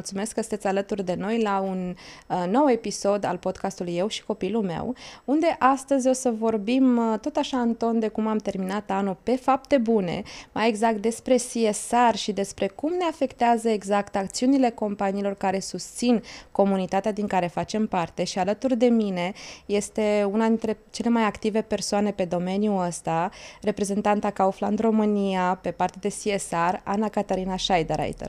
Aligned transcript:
mulțumesc 0.00 0.34
că 0.34 0.40
sunteți 0.40 0.66
alături 0.66 1.04
de 1.04 1.14
noi 1.14 1.42
la 1.42 1.60
un 1.60 1.96
uh, 2.26 2.44
nou 2.50 2.70
episod 2.70 3.24
al 3.24 3.36
podcastului 3.36 3.96
Eu 3.96 4.08
și 4.08 4.24
copilul 4.24 4.62
meu, 4.62 4.94
unde 5.24 5.56
astăzi 5.58 6.08
o 6.08 6.12
să 6.12 6.30
vorbim 6.38 6.96
uh, 6.96 7.18
tot 7.18 7.36
așa 7.36 7.60
în 7.60 7.74
ton 7.74 7.98
de 7.98 8.08
cum 8.08 8.26
am 8.26 8.36
terminat 8.36 8.90
anul 8.90 9.16
pe 9.22 9.36
fapte 9.36 9.78
bune, 9.78 10.22
mai 10.52 10.68
exact 10.68 10.96
despre 10.96 11.34
CSR 11.34 12.14
și 12.16 12.32
despre 12.32 12.68
cum 12.68 12.92
ne 12.92 13.04
afectează 13.04 13.68
exact 13.68 14.16
acțiunile 14.16 14.70
companiilor 14.70 15.34
care 15.34 15.60
susțin 15.60 16.22
comunitatea 16.52 17.12
din 17.12 17.26
care 17.26 17.46
facem 17.46 17.86
parte 17.86 18.24
și 18.24 18.38
alături 18.38 18.76
de 18.76 18.86
mine 18.86 19.32
este 19.66 20.28
una 20.32 20.46
dintre 20.46 20.78
cele 20.90 21.08
mai 21.08 21.22
active 21.22 21.60
persoane 21.60 22.10
pe 22.10 22.24
domeniul 22.24 22.84
ăsta, 22.86 23.30
reprezentanta 23.62 24.30
Kaufland 24.30 24.78
România 24.78 25.58
pe 25.62 25.70
partea 25.70 26.00
de 26.00 26.08
CSR, 26.08 26.74
Ana 26.84 27.08
Catarina 27.08 27.56
Scheiderreiter. 27.56 28.28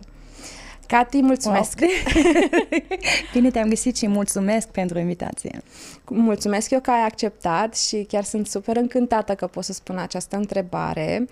Cati, 0.91 1.21
mulțumesc! 1.21 1.79
Wow. 1.79 1.89
Bine 3.33 3.51
te-am 3.51 3.69
găsit 3.69 3.97
și 3.97 4.07
mulțumesc 4.07 4.67
pentru 4.67 4.99
invitație. 4.99 5.61
Mulțumesc 6.09 6.69
eu 6.69 6.79
că 6.79 6.91
ai 6.91 7.05
acceptat 7.05 7.77
și 7.77 8.05
chiar 8.07 8.23
sunt 8.23 8.47
super 8.47 8.75
încântată 8.77 9.35
că 9.35 9.47
pot 9.47 9.63
să 9.63 9.73
spun 9.73 9.97
această 9.97 10.35
întrebare 10.35 11.27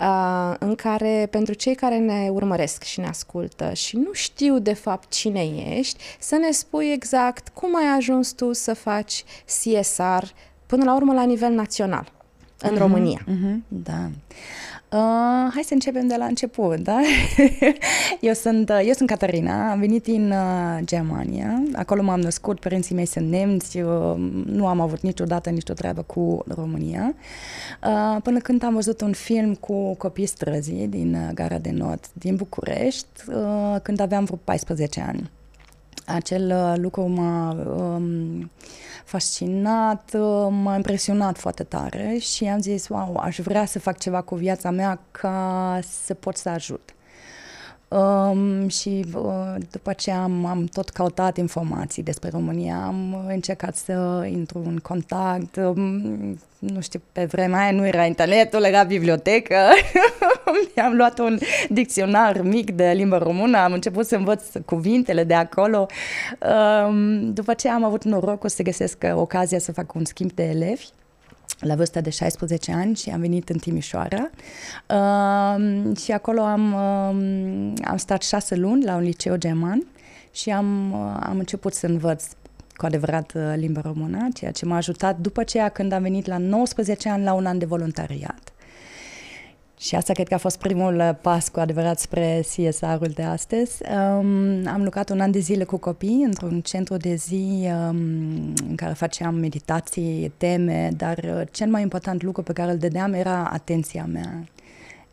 uh, 0.00 0.54
în 0.58 0.74
care 0.74 1.28
pentru 1.30 1.54
cei 1.54 1.74
care 1.74 1.98
ne 1.98 2.28
urmăresc 2.28 2.82
și 2.82 3.00
ne 3.00 3.06
ascultă 3.06 3.72
și 3.72 3.96
nu 3.96 4.12
știu 4.12 4.58
de 4.58 4.72
fapt 4.72 5.12
cine 5.12 5.44
ești, 5.76 6.02
să 6.18 6.36
ne 6.36 6.50
spui 6.50 6.92
exact 6.92 7.48
cum 7.48 7.76
ai 7.76 7.96
ajuns 7.96 8.32
tu 8.32 8.52
să 8.52 8.74
faci 8.74 9.24
CSR 9.44 10.24
până 10.66 10.84
la 10.84 10.94
urmă 10.94 11.12
la 11.12 11.24
nivel 11.24 11.52
național 11.52 12.12
în 12.58 12.74
uh-huh, 12.74 12.78
România. 12.78 13.20
Uh-huh, 13.22 13.56
da. 13.68 14.10
Uh, 14.94 15.00
hai 15.52 15.62
să 15.64 15.74
începem 15.74 16.06
de 16.06 16.16
la 16.16 16.24
început, 16.24 16.76
da? 16.76 17.00
eu, 18.20 18.32
sunt, 18.32 18.68
uh, 18.68 18.82
eu 18.84 18.92
sunt 18.92 19.08
Catarina, 19.08 19.70
am 19.70 19.78
venit 19.78 20.02
din 20.02 20.30
uh, 20.30 20.78
Germania, 20.84 21.62
acolo 21.72 22.02
m-am 22.02 22.20
născut, 22.20 22.60
părinții 22.60 22.94
mei 22.94 23.06
sunt 23.06 23.28
nemți, 23.28 23.80
uh, 23.80 24.14
nu 24.46 24.66
am 24.66 24.80
avut 24.80 25.00
niciodată 25.00 25.50
nicio 25.50 25.72
treabă 25.72 26.02
cu 26.02 26.44
România, 26.48 27.14
uh, 27.84 28.22
până 28.22 28.38
când 28.38 28.62
am 28.62 28.74
văzut 28.74 29.00
un 29.00 29.12
film 29.12 29.54
cu 29.54 29.94
copii 29.94 30.26
străzii 30.26 30.86
din 30.86 31.14
uh, 31.14 31.34
Gara 31.34 31.58
de 31.58 31.70
Nord, 31.70 32.06
din 32.12 32.36
București, 32.36 33.08
uh, 33.28 33.76
când 33.82 34.00
aveam 34.00 34.24
vreo 34.24 34.38
14 34.44 35.00
ani. 35.00 35.30
Acel 36.06 36.50
uh, 36.50 36.74
lucru 36.76 37.06
m-a... 37.06 37.56
Um, 37.76 38.50
fascinat, 39.04 40.10
uh, 40.14 40.46
m-a 40.50 40.74
impresionat 40.74 41.38
foarte 41.38 41.62
tare 41.62 42.16
și 42.20 42.44
am 42.44 42.60
zis, 42.60 42.88
wow, 42.88 43.16
aș 43.16 43.38
vrea 43.38 43.64
să 43.64 43.78
fac 43.78 43.98
ceva 43.98 44.20
cu 44.20 44.34
viața 44.34 44.70
mea 44.70 45.00
ca 45.10 45.78
să 46.04 46.14
pot 46.14 46.36
să 46.36 46.48
ajut. 46.48 46.94
Um, 47.88 48.68
și 48.68 49.04
uh, 49.14 49.54
după 49.70 49.92
ce 49.92 50.10
am, 50.10 50.44
am 50.44 50.64
tot 50.64 50.88
căutat 50.88 51.36
informații 51.36 52.02
despre 52.02 52.28
România, 52.28 52.76
am 52.76 53.24
încercat 53.28 53.76
să 53.76 54.26
intru 54.30 54.62
în 54.66 54.76
contact. 54.76 55.56
Um, 55.56 56.38
nu 56.58 56.80
știu, 56.80 57.02
pe 57.12 57.24
vremea 57.24 57.60
aia 57.60 57.70
nu 57.70 57.86
era 57.86 58.04
internetul, 58.04 58.64
era 58.64 58.82
bibliotecă. 58.82 59.56
Mi-am 60.74 60.94
luat 60.94 61.18
un 61.18 61.38
dicționar 61.68 62.40
mic 62.40 62.70
de 62.70 62.92
limba 62.94 63.18
română, 63.18 63.58
am 63.58 63.72
început 63.72 64.06
să 64.06 64.16
învăț 64.16 64.44
cuvintele 64.64 65.24
de 65.24 65.34
acolo. 65.34 65.86
Um, 66.86 67.32
după 67.32 67.54
ce 67.54 67.68
am 67.68 67.84
avut 67.84 68.04
norocul 68.04 68.48
să 68.48 68.62
găsesc 68.62 69.04
ocazia 69.14 69.58
să 69.58 69.72
fac 69.72 69.94
un 69.94 70.04
schimb 70.04 70.32
de 70.32 70.42
elevi 70.42 70.86
la 71.58 71.74
vârsta 71.74 72.00
de 72.00 72.10
16 72.10 72.72
ani 72.72 72.96
și 72.96 73.10
am 73.10 73.20
venit 73.20 73.48
în 73.48 73.58
Timișoara 73.58 74.30
uh, 74.88 75.96
și 75.96 76.12
acolo 76.12 76.42
am, 76.42 76.72
uh, 76.72 77.72
am 77.84 77.96
stat 77.96 78.22
șase 78.22 78.54
luni 78.54 78.84
la 78.84 78.94
un 78.94 79.02
liceu 79.02 79.36
german 79.36 79.86
și 80.30 80.50
am, 80.50 80.92
uh, 80.92 81.16
am 81.20 81.38
început 81.38 81.74
să 81.74 81.86
învăț 81.86 82.24
cu 82.76 82.86
adevărat 82.86 83.32
uh, 83.34 83.42
limba 83.56 83.80
română, 83.80 84.28
ceea 84.34 84.50
ce 84.50 84.66
m-a 84.66 84.76
ajutat 84.76 85.18
după 85.18 85.40
aceea 85.40 85.68
când 85.68 85.92
am 85.92 86.02
venit 86.02 86.26
la 86.26 86.38
19 86.38 87.08
ani 87.08 87.24
la 87.24 87.32
un 87.32 87.46
an 87.46 87.58
de 87.58 87.64
voluntariat. 87.64 88.53
Și 89.84 89.94
asta 89.94 90.12
cred 90.12 90.28
că 90.28 90.34
a 90.34 90.38
fost 90.38 90.58
primul 90.58 90.96
uh, 90.96 91.10
pas 91.20 91.48
cu 91.48 91.60
adevărat 91.60 91.98
spre 91.98 92.40
CSR-ul 92.40 93.10
de 93.14 93.22
astăzi. 93.22 93.82
Um, 93.82 94.66
am 94.66 94.80
lucrat 94.82 95.10
un 95.10 95.20
an 95.20 95.30
de 95.30 95.38
zile 95.38 95.64
cu 95.64 95.76
copii 95.76 96.22
într-un 96.24 96.60
centru 96.60 96.96
de 96.96 97.14
zi 97.14 97.68
um, 97.88 97.96
în 98.68 98.74
care 98.76 98.92
faceam 98.92 99.34
meditații, 99.34 100.32
teme, 100.36 100.90
dar 100.96 101.18
uh, 101.18 101.42
cel 101.50 101.68
mai 101.68 101.82
important 101.82 102.22
lucru 102.22 102.42
pe 102.42 102.52
care 102.52 102.70
îl 102.70 102.78
dădeam 102.78 103.12
era 103.12 103.50
atenția 103.52 104.06
mea. 104.12 104.44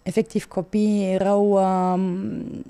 Efectiv, 0.03 0.45
copiii 0.45 1.13
erau, 1.13 1.51
um, 1.51 2.63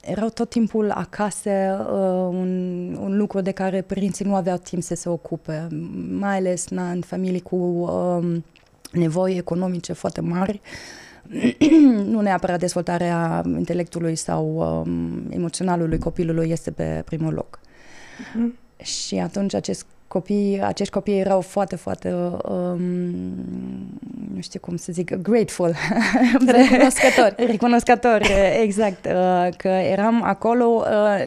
erau 0.00 0.28
tot 0.28 0.50
timpul 0.50 0.90
acasă, 0.90 1.50
uh, 1.90 2.38
un, 2.38 2.94
un 3.00 3.16
lucru 3.16 3.40
de 3.40 3.50
care 3.50 3.80
părinții 3.80 4.24
nu 4.24 4.34
aveau 4.34 4.56
timp 4.56 4.82
să 4.82 4.94
se 4.94 5.08
ocupe, 5.08 5.68
mai 6.18 6.36
ales 6.36 6.68
na, 6.68 6.90
în 6.90 7.00
familii 7.00 7.40
cu 7.40 7.56
um, 7.56 8.44
nevoi 8.92 9.36
economice 9.36 9.92
foarte 9.92 10.20
mari. 10.20 10.60
Uh, 10.64 11.06
nu 12.12 12.20
neapărat 12.20 12.58
dezvoltarea 12.58 13.42
intelectului 13.46 14.16
sau 14.16 14.46
um, 14.86 15.26
emoționalului 15.30 15.98
copilului 15.98 16.50
este 16.50 16.70
pe 16.70 17.02
primul 17.04 17.34
loc. 17.34 17.60
Uh-huh. 17.60 18.82
Și 18.82 19.14
atunci 19.14 19.54
acest 19.54 19.86
copii, 20.08 20.60
acești 20.62 20.92
copii 20.92 21.18
erau 21.18 21.40
foarte, 21.40 21.76
foarte, 21.76 22.12
um, 22.48 22.80
nu 24.34 24.40
știu 24.40 24.60
cum 24.60 24.76
să 24.76 24.92
zic, 24.92 25.14
grateful. 25.14 25.74
Recunoscători. 26.46 27.34
Recunoscători, 27.52 28.32
exact. 28.62 29.04
Uh, 29.04 29.48
că 29.56 29.68
eram 29.68 30.22
acolo, 30.22 30.64
uh, 30.64 31.24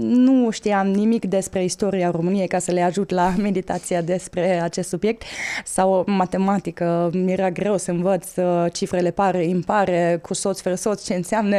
nu 0.00 0.50
știam 0.50 0.86
nimic 0.86 1.24
despre 1.24 1.64
istoria 1.64 2.10
României 2.10 2.46
ca 2.46 2.58
să 2.58 2.72
le 2.72 2.82
ajut 2.82 3.10
la 3.10 3.34
meditația 3.46 4.00
despre 4.00 4.60
acest 4.60 4.88
subiect 4.88 5.22
sau 5.64 6.04
matematică. 6.06 7.10
Mi-era 7.12 7.50
greu 7.50 7.76
să 7.76 7.90
învăț 7.90 8.36
uh, 8.36 8.72
cifrele 8.72 9.10
pare, 9.10 9.44
impare, 9.44 10.18
cu 10.22 10.34
soț 10.34 10.60
fără 10.60 10.74
soț, 10.74 11.04
ce 11.04 11.14
înseamnă. 11.14 11.56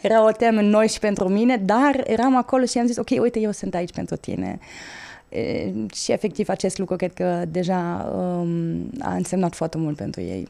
Era 0.00 0.24
o 0.26 0.30
temă 0.30 0.60
noi 0.60 0.88
și 0.88 0.98
pentru 0.98 1.28
mine, 1.28 1.56
dar 1.56 2.02
eram 2.06 2.36
acolo 2.36 2.64
și 2.64 2.78
am 2.78 2.86
zis, 2.86 2.96
ok, 2.96 3.10
uite, 3.20 3.38
eu 3.38 3.50
sunt 3.50 3.74
aici 3.74 3.92
pentru 3.92 4.16
tine 4.16 4.58
și 5.94 6.12
efectiv 6.12 6.48
acest 6.48 6.78
lucru 6.78 6.96
cred 6.96 7.12
că 7.14 7.44
deja 7.48 8.10
um, 8.14 8.90
a 9.00 9.14
însemnat 9.14 9.54
foarte 9.54 9.78
mult 9.78 9.96
pentru 9.96 10.20
ei. 10.20 10.48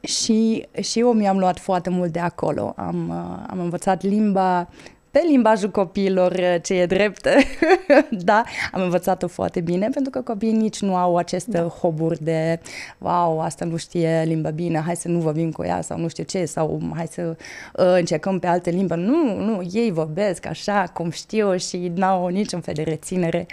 Și, 0.00 0.66
și 0.80 0.98
eu 0.98 1.12
mi-am 1.12 1.38
luat 1.38 1.58
foarte 1.58 1.90
mult 1.90 2.12
de 2.12 2.18
acolo. 2.18 2.72
Am, 2.76 3.08
uh, 3.08 3.46
am 3.50 3.60
învățat 3.60 4.02
limba 4.02 4.68
pe 5.10 5.22
limbajul 5.28 5.70
copiilor 5.70 6.32
uh, 6.32 6.56
ce 6.62 6.74
e 6.74 6.86
drept, 6.86 7.28
da, 8.28 8.42
am 8.72 8.82
învățat-o 8.82 9.26
foarte 9.26 9.60
bine, 9.60 9.88
pentru 9.88 10.10
că 10.10 10.20
copiii 10.20 10.52
nici 10.52 10.80
nu 10.80 10.96
au 10.96 11.16
aceste 11.16 11.50
da. 11.50 11.62
hoburi 11.62 12.22
de, 12.22 12.60
wow, 12.98 13.40
asta 13.40 13.64
nu 13.64 13.76
știe 13.76 14.22
limba 14.26 14.50
bine, 14.50 14.80
hai 14.80 14.96
să 14.96 15.08
nu 15.08 15.18
vorbim 15.18 15.50
cu 15.50 15.64
ea 15.64 15.80
sau 15.80 15.98
nu 15.98 16.08
știu 16.08 16.24
ce, 16.24 16.44
sau 16.44 16.80
hai 16.94 17.06
să 17.06 17.22
uh, 17.22 17.84
încercăm 17.98 18.38
pe 18.38 18.46
alte 18.46 18.70
limbi. 18.70 18.94
Nu, 18.94 19.36
nu, 19.36 19.68
ei 19.72 19.90
vorbesc 19.90 20.46
așa 20.46 20.84
cum 20.94 21.10
știu 21.10 21.56
și 21.56 21.92
n-au 21.94 22.26
niciun 22.26 22.60
fel 22.60 22.74
de 22.74 22.82
reținere. 22.82 23.46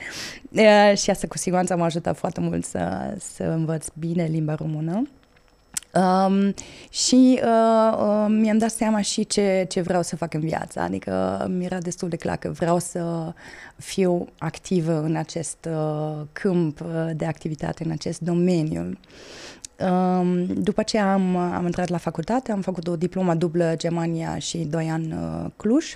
Uh, 0.51 0.97
și 0.97 1.09
asta 1.09 1.27
cu 1.27 1.37
siguranță 1.37 1.75
m-a 1.75 1.85
ajutat 1.85 2.17
foarte 2.17 2.39
mult 2.39 2.65
să, 2.65 3.13
să 3.19 3.43
învăț 3.43 3.87
bine 3.99 4.23
limba 4.23 4.55
română. 4.55 5.07
Um, 5.93 6.53
și 6.89 7.39
uh, 7.43 7.97
uh, 7.97 8.25
mi-am 8.29 8.57
dat 8.57 8.71
seama 8.71 9.01
și 9.01 9.25
ce, 9.25 9.65
ce 9.69 9.81
vreau 9.81 10.01
să 10.01 10.15
fac 10.15 10.33
în 10.33 10.39
viață, 10.39 10.79
adică 10.79 11.45
mi-era 11.49 11.77
destul 11.77 12.09
de 12.09 12.15
clar 12.15 12.37
că 12.37 12.49
vreau 12.49 12.79
să 12.79 13.33
fiu 13.75 14.27
activă 14.37 15.01
în 15.01 15.15
acest 15.15 15.67
uh, 15.69 16.21
câmp 16.31 16.79
uh, 16.79 17.09
de 17.15 17.25
activitate, 17.25 17.83
în 17.83 17.91
acest 17.91 18.19
domeniu. 18.19 18.97
Um, 19.79 20.45
după 20.45 20.83
ce 20.83 20.97
am, 20.97 21.35
am 21.35 21.65
intrat 21.65 21.89
la 21.89 21.97
facultate, 21.97 22.51
am 22.51 22.61
făcut 22.61 22.87
o 22.87 22.95
diplomă 22.95 23.33
dublă 23.33 23.73
Germania 23.77 24.37
și 24.37 24.57
doi 24.57 24.89
ani 24.89 25.13
uh, 25.13 25.45
Cluj, 25.55 25.95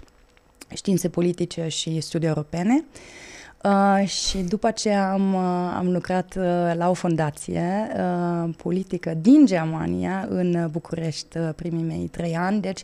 științe 0.74 1.10
politice 1.10 1.68
și 1.68 2.00
studii 2.00 2.28
europene. 2.28 2.84
Uh, 2.94 3.31
Uh, 3.64 4.08
și 4.08 4.38
după 4.38 4.72
ce 4.72 4.92
am, 4.92 5.34
uh, 5.34 5.74
am 5.78 5.92
lucrat 5.92 6.36
uh, 6.38 6.72
la 6.74 6.90
o 6.90 6.94
fundație 6.94 7.88
uh, 7.96 8.50
politică 8.58 9.14
din 9.14 9.46
Germania, 9.46 10.26
în 10.30 10.68
București, 10.72 11.38
uh, 11.38 11.50
primii 11.56 11.84
mei 11.84 12.08
trei 12.08 12.36
ani, 12.36 12.62
deci 12.62 12.82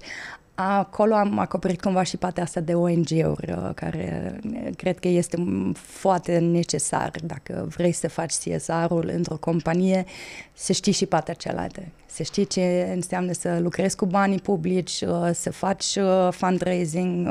acolo 0.60 1.14
am 1.14 1.40
acoperit 1.40 1.82
cumva 1.82 2.04
și 2.04 2.18
partea 2.18 2.44
asta 2.44 2.60
de 2.60 2.74
ONG-uri, 2.74 3.52
uh, 3.52 3.70
care 3.76 4.40
cred 4.76 5.00
că 5.00 5.08
este 5.08 5.38
foarte 5.74 6.38
necesar 6.38 7.12
dacă 7.24 7.68
vrei 7.76 7.92
să 7.92 8.10
faci 8.10 8.34
CSR-ul 8.34 9.12
într-o 9.14 9.38
companie, 9.38 10.06
să 10.54 10.72
știi 10.72 10.92
și 10.92 11.06
partea 11.06 11.34
cealaltă. 11.34 11.82
Să 12.06 12.24
știi 12.24 12.46
ce 12.46 12.92
înseamnă 12.96 13.32
să 13.32 13.60
lucrezi 13.62 13.96
cu 13.96 14.06
banii 14.06 14.40
publici, 14.40 15.02
uh, 15.02 15.30
să 15.34 15.52
faci 15.52 15.96
uh, 15.96 16.28
fundraising, 16.32 17.28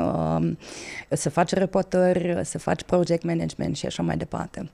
să 1.09 1.29
faci 1.29 1.51
reportări, 1.51 2.39
să 2.43 2.57
faci 2.57 2.83
project 2.83 3.23
management 3.23 3.75
și 3.75 3.85
așa 3.85 4.03
mai 4.03 4.17
departe. 4.17 4.69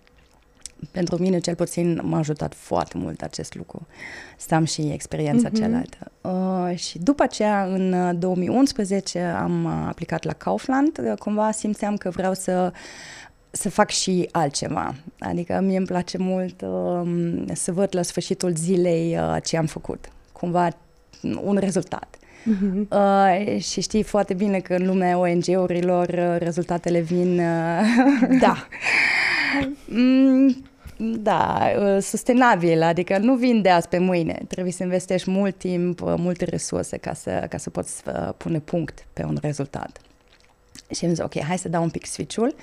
Pentru 0.92 1.18
mine 1.18 1.40
cel 1.40 1.56
puțin 1.56 2.02
m-a 2.04 2.18
ajutat 2.18 2.54
foarte 2.54 2.98
mult 2.98 3.22
acest 3.22 3.56
lucru. 3.56 3.88
Să 4.38 4.56
am 4.56 4.64
și 4.64 4.82
experiența 4.82 5.50
mm-hmm. 5.50 5.54
cealaltă. 5.54 6.12
Uh, 6.22 6.78
și 6.78 7.00
după 7.00 7.24
aceea, 7.24 7.64
în 7.64 8.20
2011, 8.20 9.20
am 9.20 9.66
aplicat 9.66 10.24
la 10.24 10.34
Kaufland. 10.34 11.16
Cumva 11.20 11.52
simțeam 11.52 11.98
că 11.98 12.10
vreau 12.10 12.34
să 12.34 12.72
să 13.56 13.70
fac 13.70 13.90
și 13.90 14.30
altceva. 14.32 14.96
Adică 15.20 15.60
mie 15.62 15.78
îmi 15.78 15.86
place 15.86 16.18
mult 16.18 16.62
uh, 16.62 17.44
să 17.54 17.72
văd 17.72 17.96
la 17.96 18.02
sfârșitul 18.02 18.56
zilei 18.56 19.18
uh, 19.18 19.38
ce 19.44 19.58
am 19.58 19.66
făcut. 19.66 20.10
Cumva 20.32 20.70
un 21.44 21.58
rezultat. 21.58 22.18
Uh-huh. 22.44 22.88
Uh, 22.90 23.62
și 23.62 23.82
știi 23.82 24.04
foarte 24.04 24.34
bine 24.34 24.60
că 24.60 24.74
în 24.74 24.86
lumea 24.86 25.18
ONG-urilor 25.18 26.08
uh, 26.08 26.36
rezultatele 26.40 27.00
vin... 27.00 27.40
Uh, 27.40 28.40
da. 28.46 28.68
Mm, 29.86 30.64
da, 30.98 31.72
uh, 31.80 32.02
sustenabil, 32.02 32.82
adică 32.82 33.18
nu 33.18 33.36
vin 33.36 33.62
de 33.62 33.70
azi 33.70 33.88
pe 33.88 33.98
mâine. 33.98 34.42
Trebuie 34.48 34.74
să 34.74 34.84
investești 34.84 35.32
mult 35.32 35.58
timp, 35.58 36.02
uh, 36.02 36.14
multe 36.18 36.46
resurse 36.46 36.98
ca 36.98 37.14
să, 37.14 37.46
ca 37.50 37.58
să 37.58 37.70
poți 37.70 38.02
uh, 38.08 38.30
pune 38.38 38.60
punct 38.60 39.06
pe 39.14 39.24
un 39.24 39.38
rezultat. 39.42 40.00
Și 40.90 41.06
am 41.06 41.10
zis, 41.10 41.24
ok, 41.24 41.40
hai 41.40 41.58
să 41.58 41.70
dau 41.70 41.84
un 41.84 41.90
pic 41.90 42.06
switch-ul. 42.06 42.56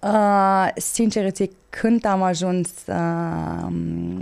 Uh, 0.00 0.68
sincer, 0.76 1.34
zic, 1.34 1.52
când 1.70 2.04
am 2.04 2.22
ajuns 2.22 2.68
uh, 2.86 3.66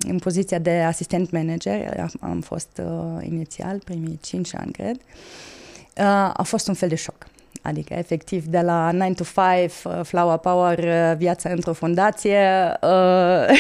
în 0.09 0.19
poziția 0.23 0.59
de 0.59 0.71
asistent 0.71 1.31
manager, 1.31 2.11
am 2.21 2.41
fost 2.41 2.81
uh, 2.85 3.27
inițial, 3.27 3.79
primii 3.85 4.19
5 4.23 4.55
ani, 4.55 4.73
cred, 4.73 4.97
uh, 4.97 6.31
a 6.33 6.43
fost 6.45 6.69
un 6.69 6.75
fel 6.75 6.89
de 6.89 6.95
șoc. 6.95 7.27
Adică, 7.63 7.95
efectiv, 7.95 8.45
de 8.45 8.61
la 8.61 8.91
9 8.91 9.13
to 9.13 9.25
5, 9.25 9.73
uh, 9.85 10.01
Flower 10.03 10.37
Power, 10.37 10.79
uh, 10.79 11.17
viața 11.17 11.51
într-o 11.51 11.73
fundație, 11.73 12.39
uh, 12.81 13.59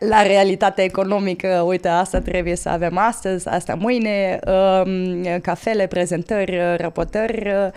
la 0.10 0.22
realitatea 0.22 0.84
economică, 0.84 1.64
uite, 1.66 1.88
asta 1.88 2.20
trebuie 2.20 2.56
să 2.56 2.68
avem 2.68 2.98
astăzi, 2.98 3.48
asta 3.48 3.74
mâine, 3.74 4.38
uh, 4.46 5.36
cafele, 5.42 5.86
prezentări, 5.86 6.56
uh, 6.56 6.74
raportări, 6.76 7.48
uh, 7.48 7.72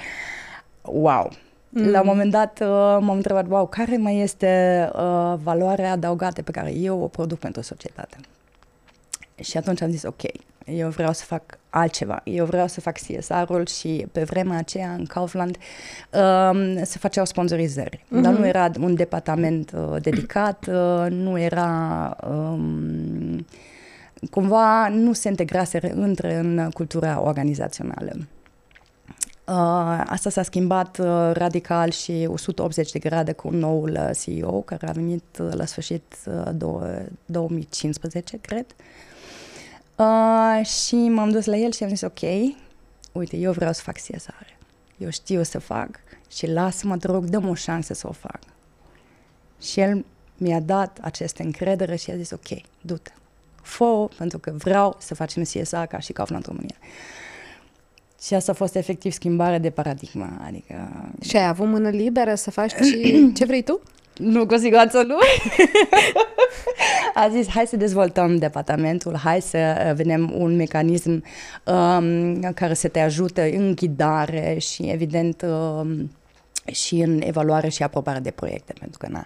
wow! 0.92 1.31
Mm. 1.69 1.89
La 1.89 2.00
un 2.00 2.07
moment 2.07 2.31
dat 2.31 2.60
uh, 2.62 2.68
m-am 2.68 3.10
întrebat, 3.10 3.48
wow, 3.48 3.68
care 3.68 3.98
mai 3.98 4.19
este 4.19 4.89
uh, 4.94 5.34
valoarea 5.44 5.92
adăugată 5.92 6.42
pe 6.42 6.51
care 6.51 6.74
eu 6.74 7.01
o 7.01 7.07
produc 7.07 7.39
pentru 7.39 7.62
societate? 7.62 8.18
Și 9.42 9.57
atunci 9.57 9.81
am 9.81 9.89
zis, 9.89 10.04
ok, 10.04 10.22
eu 10.66 10.89
vreau 10.89 11.13
să 11.13 11.24
fac 11.24 11.60
altceva, 11.69 12.22
eu 12.24 12.45
vreau 12.45 12.68
să 12.68 12.81
fac 12.81 12.98
CSR-ul 13.00 13.66
și 13.66 14.07
pe 14.12 14.24
vremea 14.24 14.57
aceea 14.57 14.92
în 14.92 15.06
Kaufland 15.06 15.57
um, 15.57 16.84
se 16.84 16.98
făceau 16.98 17.25
sponsorizări, 17.25 17.98
mm-hmm. 17.98 18.22
dar 18.22 18.33
nu 18.33 18.48
era 18.48 18.72
un 18.80 18.95
departament 18.95 19.72
uh, 19.75 20.01
dedicat, 20.01 20.68
uh, 20.68 21.06
nu 21.10 21.40
era... 21.40 22.16
Um, 22.30 23.45
cumva 24.31 24.88
nu 24.88 25.13
se 25.13 25.28
integrase 25.28 25.92
între 25.95 26.36
în 26.36 26.69
cultura 26.74 27.22
organizațională. 27.22 28.12
Uh, 29.50 30.04
asta 30.06 30.30
s-a 30.30 30.44
schimbat 30.44 30.98
uh, 30.98 31.32
radical 31.34 31.90
și 31.92 32.28
180 32.30 32.92
de 32.92 33.00
grade 33.00 33.32
cu 33.32 33.50
noul 33.50 33.92
uh, 33.92 34.10
CEO 34.24 34.62
care 34.62 34.88
a 34.88 34.92
venit 34.92 35.24
uh, 35.40 35.50
la 35.54 35.66
sfârșit 35.66 36.16
uh, 36.26 37.04
2015, 37.26 38.38
cred. 38.38 38.66
Uh, 39.96 40.66
și 40.66 40.96
m-am 40.96 41.30
dus 41.32 41.46
la 41.46 41.56
el 41.56 41.72
și 41.72 41.84
am 41.84 41.90
zis, 41.90 42.02
ok, 42.02 42.20
uite, 43.12 43.38
eu 43.38 43.52
vreau 43.52 43.74
să 43.74 43.82
fac 43.82 43.96
CSR. 43.96 44.46
Eu 44.98 45.10
știu 45.10 45.44
să 45.44 45.60
fac 45.60 45.90
și 46.32 46.48
lasă-mă, 46.48 46.98
te 46.98 47.08
rog, 47.08 47.24
dăm 47.24 47.48
o 47.50 47.54
șansă 47.54 47.94
să 47.94 48.08
o 48.08 48.12
fac. 48.12 48.40
Și 49.62 49.80
el 49.80 50.06
mi-a 50.38 50.60
dat 50.60 50.98
această 51.02 51.44
încredere 51.44 51.96
și 51.96 52.12
a 52.12 52.16
zis, 52.16 52.32
ok, 52.32 52.62
du-te, 52.82 53.12
fă 53.62 54.08
pentru 54.18 54.40
că 54.40 54.52
vreau 54.52 54.96
să 55.00 55.16
facem 55.16 55.44
CSR 55.44 55.84
ca 55.84 56.00
și 56.00 56.12
Kaufland 56.12 56.46
România. 56.46 56.76
Și 58.22 58.34
asta 58.34 58.52
a 58.52 58.56
fost 58.56 58.75
efectiv 58.75 59.12
schimbare 59.12 59.58
de 59.58 59.69
paradigmă. 59.69 60.38
Adică... 60.48 60.90
Și 61.22 61.38
ai 61.38 61.48
avut 61.48 61.68
mână 61.68 61.90
liberă 61.90 62.36
să 62.36 62.52
faci 62.52 62.74
ce 63.38 63.46
vrei 63.46 63.62
tu? 63.62 63.81
Nu, 64.18 64.46
cu 64.46 64.58
siguranță 64.58 65.02
nu. 65.02 65.16
a 67.24 67.30
zis, 67.30 67.50
hai 67.50 67.68
să 67.68 67.75
dezvoltăm 67.75 68.38
departamentul, 68.38 69.16
hai 69.16 69.42
să 69.42 69.58
uh, 69.58 69.96
vedem 69.96 70.34
un 70.38 70.56
mecanism 70.56 71.24
um, 71.64 72.40
care 72.40 72.74
să 72.74 72.88
te 72.88 73.00
ajute 73.00 73.56
în 73.58 73.75
ghidare 73.75 74.58
și, 74.60 74.84
evident, 74.84 75.42
um, 75.42 76.12
și 76.72 77.00
în 77.00 77.22
evaluare 77.24 77.69
și 77.69 77.84
aprobare 77.84 78.19
de 78.19 78.31
proiecte, 78.31 78.74
pentru 78.80 78.98
că 78.98 79.08
na, 79.10 79.25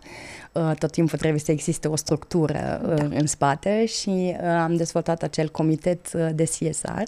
uh, 0.52 0.76
tot 0.78 0.92
timpul 0.92 1.18
trebuie 1.18 1.40
să 1.40 1.52
existe 1.52 1.88
o 1.88 1.96
structură 1.96 2.82
uh, 2.84 2.96
da. 2.96 3.04
în 3.04 3.28
spate 3.28 3.86
și 3.86 4.10
uh, 4.10 4.46
am 4.48 4.76
dezvoltat 4.76 5.24
acel 5.24 5.50
comitet 5.50 6.12
de 6.12 6.44
CSR 6.44 7.02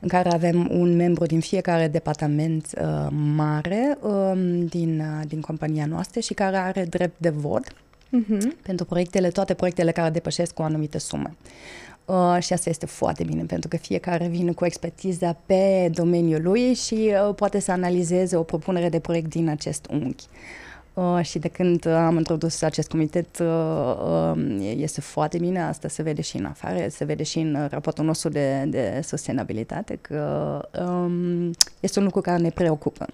în 0.00 0.08
care 0.08 0.32
avem 0.32 0.68
un 0.70 0.96
membru 0.96 1.26
din 1.26 1.40
fiecare 1.40 1.88
departament 1.88 2.70
mare 3.10 3.98
um, 4.00 4.66
din, 4.66 5.02
din 5.26 5.40
compania 5.40 5.86
noastră 5.86 6.20
și 6.20 6.34
care 6.34 6.56
are 6.56 6.84
drept 6.84 7.14
de 7.18 7.28
vot 7.28 7.64
uh-huh. 7.64 8.62
pentru 8.62 8.84
proiectele, 8.84 9.28
toate 9.28 9.54
proiectele 9.54 9.92
care 9.92 10.10
depășesc 10.10 10.58
o 10.58 10.62
anumită 10.62 10.98
sumă. 10.98 11.30
Uh, 12.04 12.36
și 12.40 12.52
asta 12.52 12.70
este 12.70 12.86
foarte 12.86 13.24
bine, 13.24 13.42
pentru 13.42 13.68
că 13.68 13.76
fiecare 13.76 14.26
vine 14.26 14.52
cu 14.52 14.64
expertiza 14.64 15.36
pe 15.46 15.90
domeniul 15.94 16.42
lui 16.42 16.74
și 16.74 17.12
uh, 17.28 17.34
poate 17.34 17.58
să 17.58 17.70
analizeze 17.72 18.36
o 18.36 18.42
propunere 18.42 18.88
de 18.88 18.98
proiect 18.98 19.28
din 19.28 19.48
acest 19.48 19.86
unghi. 19.90 20.24
Uh, 20.94 21.20
și 21.22 21.38
de 21.38 21.48
când 21.48 21.86
am 21.86 22.16
introdus 22.16 22.62
acest 22.62 22.88
comitet, 22.88 23.38
uh, 23.38 23.46
uh, 24.36 24.74
este 24.76 25.00
foarte 25.00 25.38
bine, 25.38 25.62
asta 25.62 25.88
se 25.88 26.02
vede 26.02 26.20
și 26.20 26.36
în 26.36 26.44
afară, 26.44 26.86
se 26.88 27.04
vede 27.04 27.22
și 27.22 27.38
în 27.38 27.66
raportul 27.70 28.04
nostru 28.04 28.28
de, 28.28 28.64
de 28.66 29.00
sustenabilitate, 29.04 29.98
că 30.00 30.60
um, 30.80 31.50
este 31.80 31.98
un 31.98 32.04
lucru 32.04 32.20
care 32.20 32.42
ne 32.42 32.50
preocupă. 32.50 33.06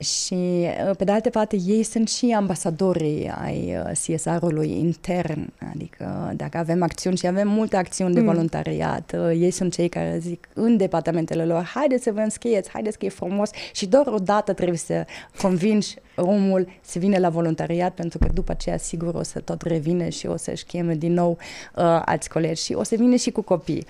Și, 0.00 0.34
uh, 0.34 0.96
pe 0.96 1.04
de 1.04 1.12
altă 1.12 1.30
parte, 1.30 1.56
ei 1.66 1.82
sunt 1.82 2.08
și 2.08 2.30
ambasadorii 2.30 3.32
ai 3.42 3.76
uh, 3.76 3.90
CSR-ului 3.92 4.78
intern. 4.78 5.52
Adică, 5.74 6.32
dacă 6.36 6.58
avem 6.58 6.82
acțiuni 6.82 7.16
și 7.16 7.26
avem 7.26 7.48
multe 7.48 7.76
acțiuni 7.76 8.14
de 8.14 8.20
mm. 8.20 8.26
voluntariat, 8.26 9.12
mm. 9.16 9.28
ei 9.28 9.50
sunt 9.50 9.72
cei 9.72 9.88
care 9.88 10.18
zic 10.20 10.48
în 10.54 10.76
departamentele 10.76 11.44
lor, 11.44 11.62
haideți 11.62 12.02
să 12.02 12.12
vă 12.12 12.20
înscrieți, 12.20 12.70
haideți 12.70 12.98
că 12.98 13.04
e 13.04 13.08
frumos 13.08 13.50
și 13.72 13.86
doar 13.86 14.06
o 14.06 14.18
dată 14.18 14.52
trebuie 14.52 14.78
să 14.78 15.04
convingi 15.40 15.94
omul 16.16 16.68
să 16.80 16.98
vină 16.98 17.18
la 17.18 17.28
voluntariat, 17.28 17.94
pentru 17.94 18.18
că 18.18 18.26
după 18.34 18.52
aceea, 18.52 18.76
sigur, 18.76 19.14
o 19.14 19.22
să 19.22 19.40
tot 19.40 19.62
revine 19.62 20.08
și 20.08 20.26
o 20.26 20.36
să-și 20.36 20.64
cheme 20.64 20.94
din 20.94 21.12
nou 21.12 21.30
uh, 21.30 22.02
alți 22.04 22.28
colegi 22.28 22.62
și 22.62 22.72
o 22.72 22.82
să 22.82 22.94
vină 22.94 23.16
și 23.16 23.30
cu 23.30 23.42
copii. 23.42 23.86